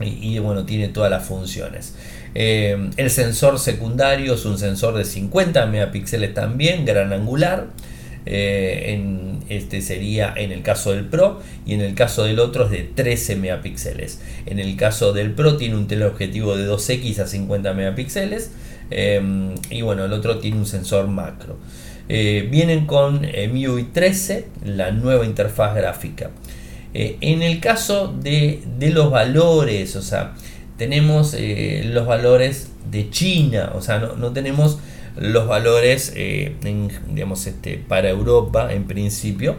y, 0.00 0.38
bueno, 0.38 0.64
tiene 0.64 0.88
todas 0.88 1.10
las 1.10 1.24
funciones. 1.24 1.94
Eh, 2.34 2.90
el 2.96 3.10
sensor 3.10 3.58
secundario 3.58 4.34
es 4.34 4.44
un 4.44 4.58
sensor 4.58 4.96
de 4.96 5.04
50 5.04 5.66
megapíxeles 5.66 6.34
también, 6.34 6.84
gran 6.84 7.12
angular. 7.12 7.68
Eh, 8.26 9.38
este 9.48 9.80
sería 9.80 10.34
en 10.36 10.52
el 10.52 10.62
caso 10.62 10.92
del 10.92 11.06
Pro 11.06 11.40
y 11.64 11.74
en 11.74 11.80
el 11.80 11.94
caso 11.94 12.24
del 12.24 12.38
otro 12.38 12.66
es 12.66 12.70
de 12.70 12.82
13 12.82 13.36
megapíxeles. 13.36 14.20
En 14.46 14.58
el 14.58 14.76
caso 14.76 15.12
del 15.12 15.32
Pro 15.32 15.56
tiene 15.56 15.76
un 15.76 15.86
teleobjetivo 15.86 16.56
de 16.56 16.68
2x 16.68 17.18
a 17.20 17.26
50 17.26 17.72
megapíxeles 17.74 18.50
y 19.70 19.82
bueno, 19.82 20.04
el 20.04 20.12
otro 20.12 20.38
tiene 20.38 20.56
un 20.56 20.66
sensor 20.66 21.06
macro. 21.08 21.56
Eh, 22.12 22.48
vienen 22.50 22.86
con 22.86 23.24
eh, 23.24 23.46
MIUI 23.46 23.84
13, 23.84 24.48
la 24.64 24.90
nueva 24.90 25.24
interfaz 25.24 25.76
gráfica. 25.76 26.30
Eh, 26.92 27.18
en 27.20 27.40
el 27.42 27.60
caso 27.60 28.08
de, 28.08 28.64
los 28.80 29.12
valores, 29.12 29.94
o 29.94 30.02
sea, 30.02 30.34
tenemos 30.76 31.36
los 31.84 32.06
valores 32.08 32.70
de 32.90 33.10
China, 33.10 33.70
o 33.76 33.80
sea, 33.80 34.00
no, 34.00 34.32
tenemos 34.32 34.80
los 35.16 35.46
valores 35.46 36.12
digamos, 37.12 37.46
este, 37.46 37.78
para 37.78 38.08
Europa 38.10 38.72
en 38.72 38.88
principio. 38.88 39.58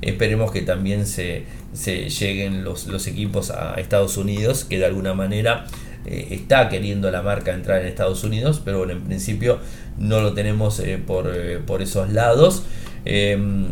Esperemos 0.00 0.52
que 0.52 0.62
también 0.62 1.06
se, 1.06 1.44
lleguen 1.84 2.64
los, 2.64 2.86
los, 2.86 3.08
equipos 3.08 3.50
a 3.50 3.74
Estados 3.74 4.16
Unidos, 4.16 4.64
que 4.64 4.78
de 4.78 4.86
alguna 4.86 5.12
manera 5.12 5.66
está 6.06 6.68
queriendo 6.68 7.10
la 7.10 7.22
marca 7.22 7.52
entrar 7.52 7.80
en 7.80 7.86
Estados 7.86 8.24
Unidos, 8.24 8.60
pero 8.64 8.78
bueno, 8.78 8.92
en 8.94 9.02
principio 9.02 9.58
no 9.98 10.20
lo 10.20 10.32
tenemos 10.32 10.80
eh, 10.80 10.94
eh, 10.94 11.60
por, 11.66 11.82
esos 11.82 12.10
lados. 12.12 12.64
Em, 13.04 13.66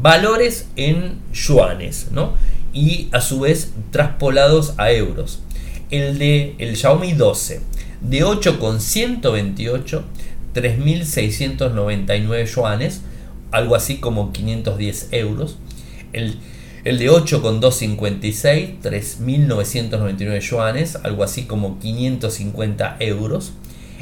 valores 0.00 0.68
en 0.76 1.18
yuanes, 1.32 2.08
¿no? 2.12 2.34
Y 2.72 3.08
a 3.12 3.20
su 3.20 3.40
vez 3.40 3.72
traspolados 3.90 4.74
a 4.76 4.92
euros. 4.92 5.40
El 5.90 6.18
de 6.18 6.54
el 6.58 6.76
Xiaomi 6.76 7.12
12 7.12 7.60
de 8.00 8.24
8,128, 8.24 10.04
3.699 10.54 12.44
yuanes, 12.46 13.02
algo 13.50 13.74
así 13.74 13.98
como 13.98 14.32
510 14.32 15.08
euros. 15.12 15.56
El 16.86 16.98
de 16.98 17.10
8,256, 17.10 18.70
3.999 18.82 20.40
yuanes, 20.40 20.96
algo 21.02 21.24
así 21.24 21.42
como 21.42 21.78
550 21.78 22.96
euros 23.00 23.52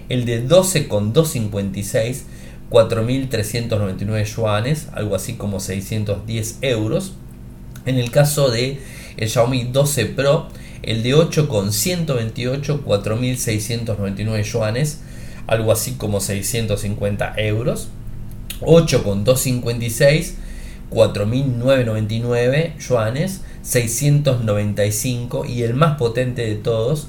el 0.09 0.25
de 0.25 0.41
12,256, 0.43 2.25
4.399 2.71 4.25
yuanes, 4.25 4.89
algo 4.93 5.15
así 5.15 5.35
como 5.35 5.61
610 5.61 6.59
euros. 6.63 7.13
En 7.87 7.99
el 7.99 8.11
caso 8.11 8.51
de 8.51 8.81
el 9.17 9.29
Xiaomi 9.29 9.65
12 9.65 10.07
Pro, 10.07 10.49
el 10.83 11.03
de 11.03 11.15
8,128, 11.15 12.85
4.699 12.85 14.43
yuanes, 14.43 15.01
algo 15.47 15.73
así 15.73 15.93
como 15.93 16.21
650 16.21 17.35
euros. 17.37 17.89
8,256, 18.61 20.37
4.999 20.91 22.79
yuanes, 22.79 23.41
695 23.63 25.45
y 25.45 25.63
el 25.63 25.75
más 25.75 25.97
potente 25.97 26.47
de 26.47 26.57
todos, 26.57 27.09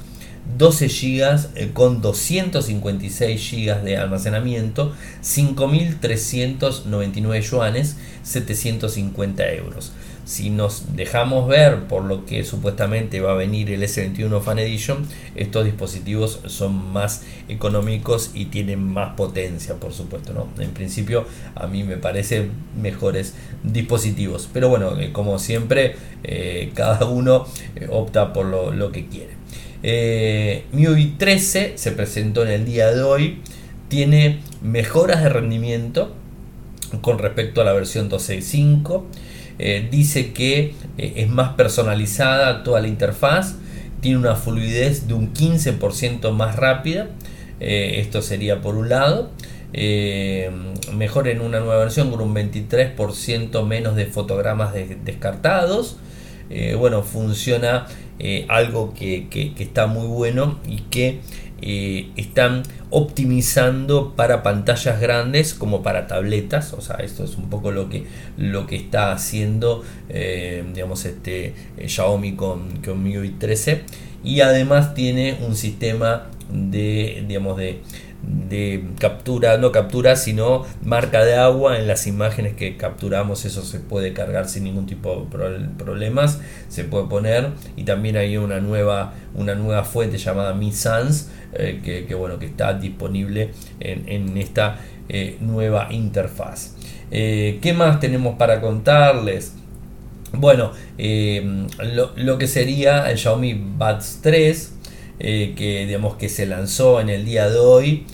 12 0.57 0.87
GB 0.87 1.49
eh, 1.55 1.71
con 1.73 2.01
256 2.01 3.51
GB 3.51 3.83
de 3.83 3.97
almacenamiento, 3.97 4.93
5.399 5.23 7.41
yuanes, 7.41 7.97
750 8.23 9.51
euros. 9.53 9.91
Si 10.25 10.49
nos 10.49 10.95
dejamos 10.95 11.47
ver 11.47 11.83
por 11.83 12.03
lo 12.03 12.25
que 12.25 12.43
supuestamente 12.43 13.21
va 13.21 13.31
a 13.31 13.35
venir 13.35 13.71
el 13.71 13.83
S21 13.83 14.41
Fan 14.41 14.59
Edition, 14.59 15.07
estos 15.35 15.65
dispositivos 15.65 16.41
son 16.47 16.91
más 16.91 17.23
económicos 17.47 18.31
y 18.33 18.45
tienen 18.45 18.83
más 18.83 19.13
potencia, 19.15 19.75
por 19.75 19.93
supuesto. 19.93 20.33
¿no? 20.33 20.47
En 20.61 20.71
principio, 20.71 21.25
a 21.55 21.67
mí 21.67 21.83
me 21.83 21.97
parecen 21.97 22.51
mejores 22.81 23.35
dispositivos. 23.63 24.49
Pero 24.51 24.69
bueno, 24.69 24.99
eh, 24.99 25.11
como 25.13 25.39
siempre, 25.39 25.95
eh, 26.23 26.71
cada 26.73 27.05
uno 27.05 27.45
opta 27.89 28.33
por 28.33 28.45
lo 28.45 28.91
que 28.91 29.07
quiere. 29.07 29.35
Eh, 29.87 30.65
MIUI 30.71 31.15
13 31.19 31.73
se 31.75 31.91
presentó 31.91 32.41
en 32.41 32.49
el 32.49 32.65
día 32.65 32.91
de 32.91 33.03
hoy. 33.03 33.41
Tiene 33.87 34.39
mejoras 34.63 35.21
de 35.21 35.29
rendimiento 35.29 36.11
con 37.01 37.19
respecto 37.19 37.61
a 37.61 37.65
la 37.65 37.73
versión 37.73 38.09
265. 38.09 39.05
Eh, 39.59 39.87
dice 39.89 40.33
que 40.33 40.73
eh, 40.97 41.13
es 41.17 41.29
más 41.29 41.53
personalizada 41.53 42.63
toda 42.63 42.81
la 42.81 42.87
interfaz. 42.87 43.55
Tiene 44.01 44.17
una 44.17 44.35
fluidez 44.35 45.07
de 45.07 45.13
un 45.13 45.33
15% 45.33 46.31
más 46.31 46.55
rápida. 46.55 47.07
esto 47.59 48.21
sería 48.21 48.61
por 48.61 48.75
un 48.75 48.89
lado. 48.89 49.31
mejor 50.93 51.27
en 51.27 51.41
una 51.41 51.59
nueva 51.59 51.77
versión 51.77 52.11
con 52.11 52.21
un 52.21 52.35
23% 52.35 53.65
menos 53.65 53.95
de 53.95 54.05
fotogramas 54.05 54.73
descartados. 55.03 55.97
bueno, 56.77 57.01
funciona 57.01 57.87
eh, 58.17 58.45
algo 58.47 58.93
que, 58.93 59.27
está 59.59 59.87
muy 59.87 60.07
bueno 60.07 60.57
y 60.65 60.77
que 60.83 61.19
eh, 61.65 62.11
están 62.15 62.63
optimizando 62.91 64.13
para 64.15 64.43
pantallas 64.43 65.01
grandes 65.01 65.53
como 65.53 65.81
para 65.81 66.07
tabletas 66.07 66.73
o 66.73 66.81
sea 66.81 66.97
esto 66.97 67.23
es 67.23 67.35
un 67.35 67.49
poco 67.49 67.71
lo 67.71 67.89
que 67.89 68.05
lo 68.37 68.67
que 68.67 68.75
está 68.75 69.11
haciendo 69.11 69.83
eh, 70.09 70.63
digamos 70.73 71.05
este 71.05 71.55
Xiaomi 71.83 72.35
con, 72.35 72.77
con 72.83 73.03
MIUI 73.03 73.31
13 73.31 73.81
y 74.23 74.41
además 74.41 74.93
tiene 74.93 75.39
un 75.41 75.55
sistema 75.55 76.27
de 76.51 77.25
digamos 77.27 77.57
de 77.57 77.81
de 78.25 78.85
captura, 78.99 79.57
no 79.57 79.71
captura, 79.71 80.15
sino 80.15 80.65
marca 80.83 81.23
de 81.23 81.35
agua 81.35 81.77
en 81.77 81.87
las 81.87 82.07
imágenes 82.07 82.55
que 82.55 82.77
capturamos. 82.77 83.45
Eso 83.45 83.61
se 83.61 83.79
puede 83.79 84.13
cargar 84.13 84.49
sin 84.49 84.63
ningún 84.63 84.85
tipo 84.85 85.27
de 85.31 85.67
problemas. 85.77 86.39
Se 86.69 86.83
puede 86.83 87.07
poner 87.07 87.49
y 87.75 87.83
también 87.83 88.17
hay 88.17 88.37
una 88.37 88.59
nueva, 88.59 89.13
una 89.33 89.55
nueva 89.55 89.83
fuente 89.83 90.17
llamada 90.17 90.53
Mi 90.53 90.71
Sans 90.71 91.29
que, 91.55 92.15
bueno, 92.17 92.39
que 92.39 92.45
está 92.45 92.73
disponible 92.73 93.51
en, 93.79 94.37
esta 94.37 94.79
nueva 95.39 95.87
interfaz. 95.91 96.75
¿Qué 97.09 97.73
más 97.75 97.99
tenemos 97.99 98.37
para 98.37 98.61
contarles? 98.61 99.53
Bueno, 100.33 100.71
lo, 100.97 102.37
que 102.37 102.47
sería 102.47 103.09
el 103.09 103.17
Xiaomi 103.17 103.53
Buds 103.53 104.19
3, 104.21 104.73
que 105.19 105.85
digamos 105.87 106.15
que 106.15 106.29
se 106.29 106.45
lanzó 106.45 106.99
en 106.99 107.09
el 107.09 107.25
día 107.25 107.49
de 107.49 107.59
hoy. 107.59 108.05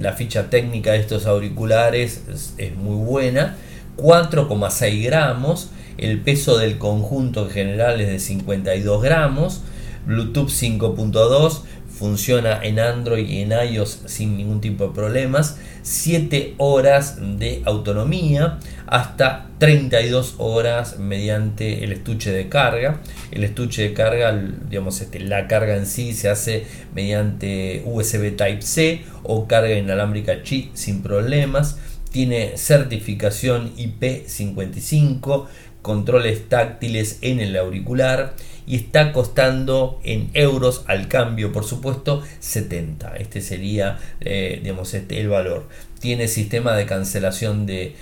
la 0.00 0.12
ficha 0.12 0.50
técnica 0.50 0.92
de 0.92 1.00
estos 1.00 1.26
auriculares 1.26 2.22
es 2.56 2.76
muy 2.76 3.04
buena. 3.04 3.56
4,6 3.96 5.04
gramos. 5.04 5.70
El 5.96 6.20
peso 6.20 6.58
del 6.58 6.78
conjunto 6.78 7.44
en 7.44 7.50
general 7.50 8.00
es 8.00 8.08
de 8.08 8.18
52 8.18 9.02
gramos. 9.02 9.62
Bluetooth 10.06 10.48
5.2 10.48 11.62
funciona 11.88 12.60
en 12.62 12.80
Android 12.80 13.28
y 13.28 13.42
en 13.42 13.52
iOS 13.52 14.00
sin 14.06 14.36
ningún 14.36 14.60
tipo 14.60 14.88
de 14.88 14.94
problemas. 14.94 15.58
7 15.82 16.54
horas 16.58 17.18
de 17.20 17.62
autonomía 17.64 18.58
hasta 18.86 19.46
32 19.58 20.34
horas 20.38 20.98
mediante 20.98 21.84
el 21.84 21.92
estuche 21.92 22.32
de 22.32 22.48
carga. 22.48 23.00
El 23.30 23.44
estuche 23.44 23.82
de 23.82 23.94
carga, 23.94 24.32
digamos, 24.68 25.00
este, 25.00 25.20
la 25.20 25.46
carga 25.46 25.76
en 25.76 25.86
sí 25.86 26.12
se 26.14 26.28
hace 26.28 26.66
mediante 26.94 27.82
USB 27.86 28.36
Type-C 28.36 29.02
o 29.22 29.46
carga 29.46 29.74
inalámbrica 29.74 30.42
Qi 30.42 30.70
sin 30.74 31.02
problemas 31.02 31.78
tiene 32.14 32.56
certificación 32.56 33.74
IP55, 33.76 35.46
controles 35.84 36.48
táctiles 36.48 37.18
en 37.20 37.40
el 37.40 37.58
auricular 37.58 38.36
y 38.66 38.76
está 38.76 39.12
costando 39.12 40.00
en 40.02 40.30
euros 40.32 40.82
al 40.86 41.08
cambio, 41.08 41.52
por 41.52 41.64
supuesto, 41.64 42.22
70. 42.40 43.16
Este 43.18 43.42
sería, 43.42 43.98
eh, 44.22 44.60
digamos, 44.62 44.94
este, 44.94 45.20
el 45.20 45.28
valor. 45.28 45.68
Tiene 46.00 46.26
sistema 46.26 46.74
de 46.74 46.86
cancelación 46.86 47.66
de, 47.66 47.94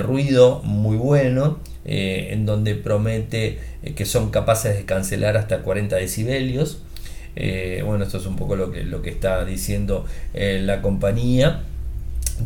ruido 0.00 0.62
muy 0.64 0.96
bueno, 0.96 1.60
eh, 1.84 2.30
en 2.32 2.44
donde 2.44 2.74
promete 2.74 3.60
eh, 3.84 3.94
que 3.94 4.04
son 4.04 4.30
capaces 4.30 4.76
de 4.76 4.84
cancelar 4.84 5.36
hasta 5.36 5.62
40 5.62 5.94
decibelios. 5.94 6.82
bueno, 7.84 8.02
esto 8.02 8.18
es 8.18 8.26
un 8.26 8.34
poco 8.34 8.56
lo 8.56 8.72
que, 8.72 8.82
lo 8.82 9.00
que 9.00 9.10
está 9.10 9.44
diciendo 9.44 10.04
la 10.34 10.82
compañía 10.82 11.62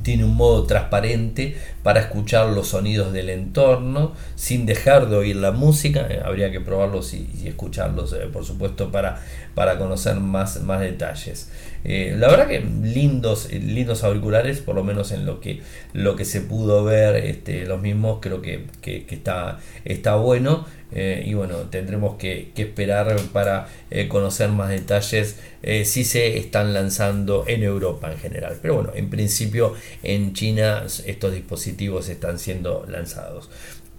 tiene 0.03 0.25
un 0.25 0.35
modo 0.35 0.65
transparente 0.65 1.57
para 1.83 2.01
escuchar 2.01 2.51
los 2.51 2.69
sonidos 2.69 3.13
del 3.13 3.31
entorno 3.31 4.13
sin 4.35 4.67
dejar 4.67 5.09
de 5.09 5.17
oír 5.17 5.37
la 5.37 5.53
música. 5.53 6.07
Eh, 6.09 6.21
habría 6.25 6.51
que 6.51 6.61
probarlos 6.61 7.15
y, 7.15 7.29
escucharlos, 7.45 8.13
eh, 8.13 8.29
por 8.33 8.45
supuesto, 8.45 8.91
para, 8.91 9.21
para 9.55 9.79
conocer 9.79 10.17
más, 10.17 10.63
más 10.63 10.81
detalles. 10.81 11.51
Eh, 11.85 12.15
la 12.17 12.29
verdad 12.29 12.47
que 12.47 12.61
lindos, 12.61 13.53
lindos 13.53 14.05
auriculares, 14.05 14.61
por 14.61 14.77
lo 14.77 14.85
menos 14.85 15.11
en 15.11 15.27
lo 15.27 15.41
que, 15.41 15.63
lo 15.93 16.15
que 16.17 16.25
se 16.25 16.41
pudo 16.41 16.85
ver, 16.85 17.17
este, 17.17 17.67
los 17.67 17.81
mismos 17.81 18.19
creo 18.21 18.41
que, 18.41 18.67
que, 18.81 19.05
está, 19.11 19.59
está 19.85 20.17
bueno. 20.17 20.65
Eh, 20.95 21.25
y 21.27 21.35
bueno, 21.35 21.57
tendremos 21.71 22.17
que, 22.17 22.53
esperar 22.57 23.17
para 23.33 23.69
eh, 23.91 24.09
conocer 24.09 24.51
más 24.51 24.71
detalles 24.71 25.39
si 25.85 26.03
se 26.03 26.39
están 26.39 26.75
lanzando 26.75 27.45
en 27.47 27.63
Europa 27.63 28.11
en 28.11 28.19
general. 28.19 28.59
Pero 28.61 28.75
bueno, 28.75 28.91
en 28.95 29.11
principio 29.11 29.75
en 30.03 30.33
China 30.33 30.85
estos 31.07 31.33
dispositivos 31.33 32.09
están 32.09 32.41
siendo 32.41 32.85
lanzados. 32.89 33.49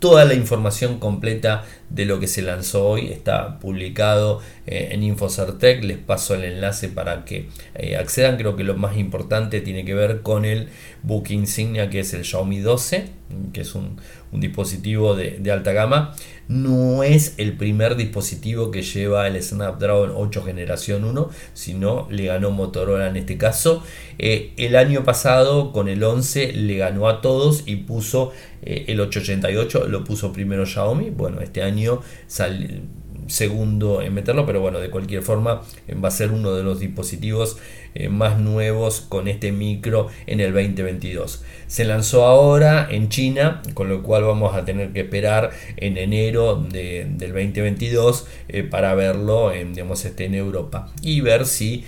Toda 0.03 0.25
la 0.25 0.33
información 0.33 0.99
completa 0.99 1.63
de 1.89 2.03
lo 2.03 2.19
que 2.19 2.27
se 2.27 2.41
lanzó 2.41 2.89
hoy 2.89 3.07
está 3.07 3.57
publicado 3.59 4.41
eh, 4.67 4.89
en 4.91 5.01
Infocertec. 5.01 5.81
Les 5.81 5.97
paso 5.97 6.35
el 6.35 6.43
enlace 6.43 6.89
para 6.89 7.23
que 7.23 7.47
eh, 7.73 7.95
accedan. 7.95 8.35
Creo 8.35 8.57
que 8.57 8.65
lo 8.65 8.75
más 8.75 8.97
importante 8.97 9.61
tiene 9.61 9.85
que 9.85 9.93
ver 9.93 10.21
con 10.21 10.43
el 10.43 10.67
book 11.03 11.29
insignia 11.29 11.89
que 11.89 12.01
es 12.01 12.13
el 12.13 12.25
Xiaomi 12.25 12.59
12, 12.59 13.05
que 13.51 13.61
es 13.61 13.75
un, 13.75 13.97
dispositivo 14.31 15.15
de, 15.15 15.51
alta 15.51 15.73
gama. 15.73 16.15
No 16.47 17.03
es 17.03 17.35
el 17.37 17.55
primer 17.55 17.95
dispositivo 17.95 18.71
que 18.71 18.81
lleva 18.81 19.27
el 19.27 19.41
Snapdragon 19.41 20.11
8 20.15 20.43
generación 20.43 21.03
1, 21.03 21.29
sino 21.53 22.07
le 22.09 22.25
ganó 22.25 22.51
Motorola 22.51 23.07
en 23.07 23.17
este 23.17 23.37
caso. 23.37 23.83
Eh, 24.17 24.53
el 24.57 24.75
año 24.75 25.03
pasado 25.03 25.71
con 25.71 25.87
el 25.87 26.03
11 26.03 26.53
le 26.53 26.77
ganó 26.77 27.07
a 27.07 27.21
todos 27.21 27.63
y 27.65 27.77
puso 27.77 28.31
el 28.61 28.99
888, 29.01 29.87
lo 29.87 30.03
puso 30.03 30.31
primero 30.31 30.65
Xiaomi. 30.65 31.09
Bueno, 31.09 31.41
este 31.41 31.63
año 31.63 32.01
sale 32.27 32.81
segundo 33.27 34.01
en 34.01 34.13
meterlo, 34.13 34.45
pero 34.45 34.61
bueno, 34.61 34.79
de 34.79 34.89
cualquier 34.89 35.21
forma 35.21 35.61
eh, 35.87 35.95
va 35.95 36.07
a 36.07 36.11
ser 36.11 36.31
uno 36.31 36.53
de 36.53 36.63
los 36.63 36.79
dispositivos 36.79 37.57
eh, 37.95 38.09
más 38.09 38.39
nuevos 38.39 39.01
con 39.01 39.27
este 39.27 39.51
micro 39.51 40.07
en 40.27 40.39
el 40.39 40.53
2022. 40.53 41.43
Se 41.67 41.85
lanzó 41.85 42.25
ahora 42.25 42.87
en 42.89 43.09
China, 43.09 43.61
con 43.73 43.89
lo 43.89 44.03
cual 44.03 44.23
vamos 44.23 44.55
a 44.55 44.65
tener 44.65 44.91
que 44.91 45.01
esperar 45.01 45.51
en 45.77 45.97
enero 45.97 46.55
del 46.55 47.17
2022 47.17 48.27
eh, 48.49 48.63
para 48.63 48.93
verlo 48.95 49.51
en, 49.51 49.73
digamos, 49.73 50.05
este, 50.05 50.25
en 50.25 50.35
Europa 50.35 50.91
y 51.01 51.21
ver 51.21 51.45
si, 51.45 51.85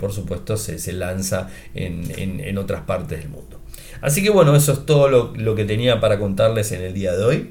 por 0.00 0.12
supuesto, 0.12 0.56
se, 0.56 0.78
se 0.78 0.92
lanza 0.92 1.48
en, 1.74 2.02
en, 2.16 2.58
otras 2.58 2.82
partes 2.82 3.20
del 3.20 3.28
mundo. 3.28 3.60
Así 4.00 4.22
que 4.22 4.30
bueno, 4.30 4.54
eso 4.54 4.72
es 4.72 4.86
todo 4.86 5.08
lo, 5.08 5.32
lo 5.36 5.54
que 5.54 5.64
tenía 5.64 6.00
para 6.00 6.18
contarles 6.18 6.72
en 6.72 6.82
el 6.82 6.94
día 6.94 7.12
de 7.16 7.24
hoy. 7.24 7.50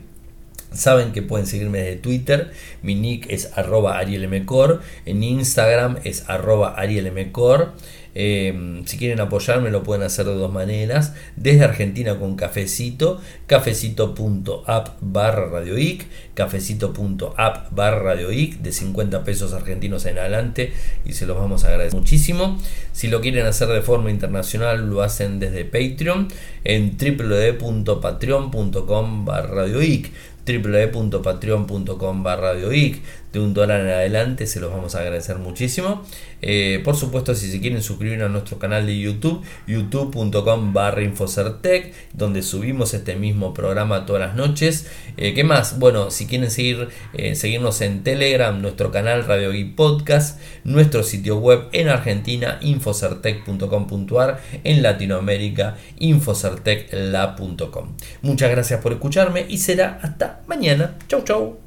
Saben 0.73 1.13
que 1.13 1.21
pueden 1.21 1.47
seguirme 1.47 1.79
desde 1.79 1.97
Twitter, 1.97 2.51
mi 2.81 2.95
nick 2.95 3.27
es 3.29 3.57
arroba 3.57 3.97
arielmcor, 3.97 4.81
en 5.05 5.23
Instagram 5.23 5.99
es 6.03 6.29
arroba 6.29 6.75
arielmcor. 6.75 7.73
Eh, 8.19 8.81
si 8.85 8.97
quieren 8.97 9.19
apoyarme 9.19 9.69
lo 9.69 9.83
pueden 9.83 10.01
hacer 10.01 10.25
de 10.25 10.33
dos 10.33 10.51
maneras. 10.51 11.13
Desde 11.35 11.63
Argentina 11.63 12.17
con 12.17 12.35
cafecito, 12.35 13.21
cafecito.app 13.45 14.97
barra 15.01 15.45
radioic, 15.45 16.07
cafecito.app 16.33 17.75
barra 17.75 17.99
radioic 17.99 18.57
de 18.57 18.71
50 18.71 19.23
pesos 19.23 19.53
argentinos 19.53 20.07
en 20.07 20.17
adelante. 20.17 20.73
Y 21.05 21.13
se 21.13 21.27
los 21.27 21.37
vamos 21.37 21.63
a 21.63 21.67
agradecer 21.67 21.99
muchísimo. 21.99 22.57
Si 22.91 23.07
lo 23.07 23.21
quieren 23.21 23.45
hacer 23.45 23.67
de 23.67 23.81
forma 23.81 24.09
internacional 24.09 24.89
lo 24.89 25.03
hacen 25.03 25.39
desde 25.39 25.63
Patreon. 25.63 26.29
En 26.63 26.97
www.patreon.com 26.97 29.25
barra 29.25 29.53
radioic 29.53 30.11
www.patreon.com 30.47 32.23
barra 32.23 32.53
de 33.33 33.39
un 33.39 33.53
dólar 33.53 33.81
en 33.81 33.87
adelante 33.87 34.47
se 34.47 34.59
los 34.59 34.71
vamos 34.71 34.95
a 34.95 34.99
agradecer 34.99 35.37
muchísimo 35.37 36.03
eh, 36.41 36.81
por 36.83 36.95
supuesto 36.95 37.35
si 37.35 37.51
se 37.51 37.59
quieren 37.59 37.81
suscribir 37.81 38.21
a 38.23 38.29
nuestro 38.29 38.59
canal 38.59 38.85
de 38.85 38.99
youtube 38.99 39.41
youtube.com 39.67 40.73
barra 40.73 41.03
infocertec 41.03 41.93
donde 42.13 42.41
subimos 42.41 42.93
este 42.93 43.15
mismo 43.15 43.53
programa 43.53 44.05
todas 44.05 44.21
las 44.21 44.35
noches 44.35 44.87
eh, 45.17 45.33
¿qué 45.33 45.43
más? 45.43 45.79
bueno 45.79 46.11
si 46.11 46.27
quieren 46.27 46.51
seguir 46.51 46.89
eh, 47.13 47.35
seguirnos 47.35 47.81
en 47.81 48.03
telegram 48.03 48.61
nuestro 48.61 48.91
canal 48.91 49.25
radio 49.25 49.53
y 49.53 49.65
podcast 49.65 50.39
nuestro 50.63 51.03
sitio 51.03 51.37
web 51.37 51.69
en 51.71 51.89
argentina 51.89 52.59
infocertec.com.ar 52.61 54.41
en 54.63 54.83
latinoamérica 54.83 55.77
infocertecla.com 55.99 57.95
muchas 58.21 58.51
gracias 58.51 58.81
por 58.81 58.93
escucharme 58.93 59.45
y 59.47 59.57
será 59.57 59.99
hasta 60.01 60.41
mañana. 60.47 60.95
Chau, 61.07 61.23
chau. 61.23 61.57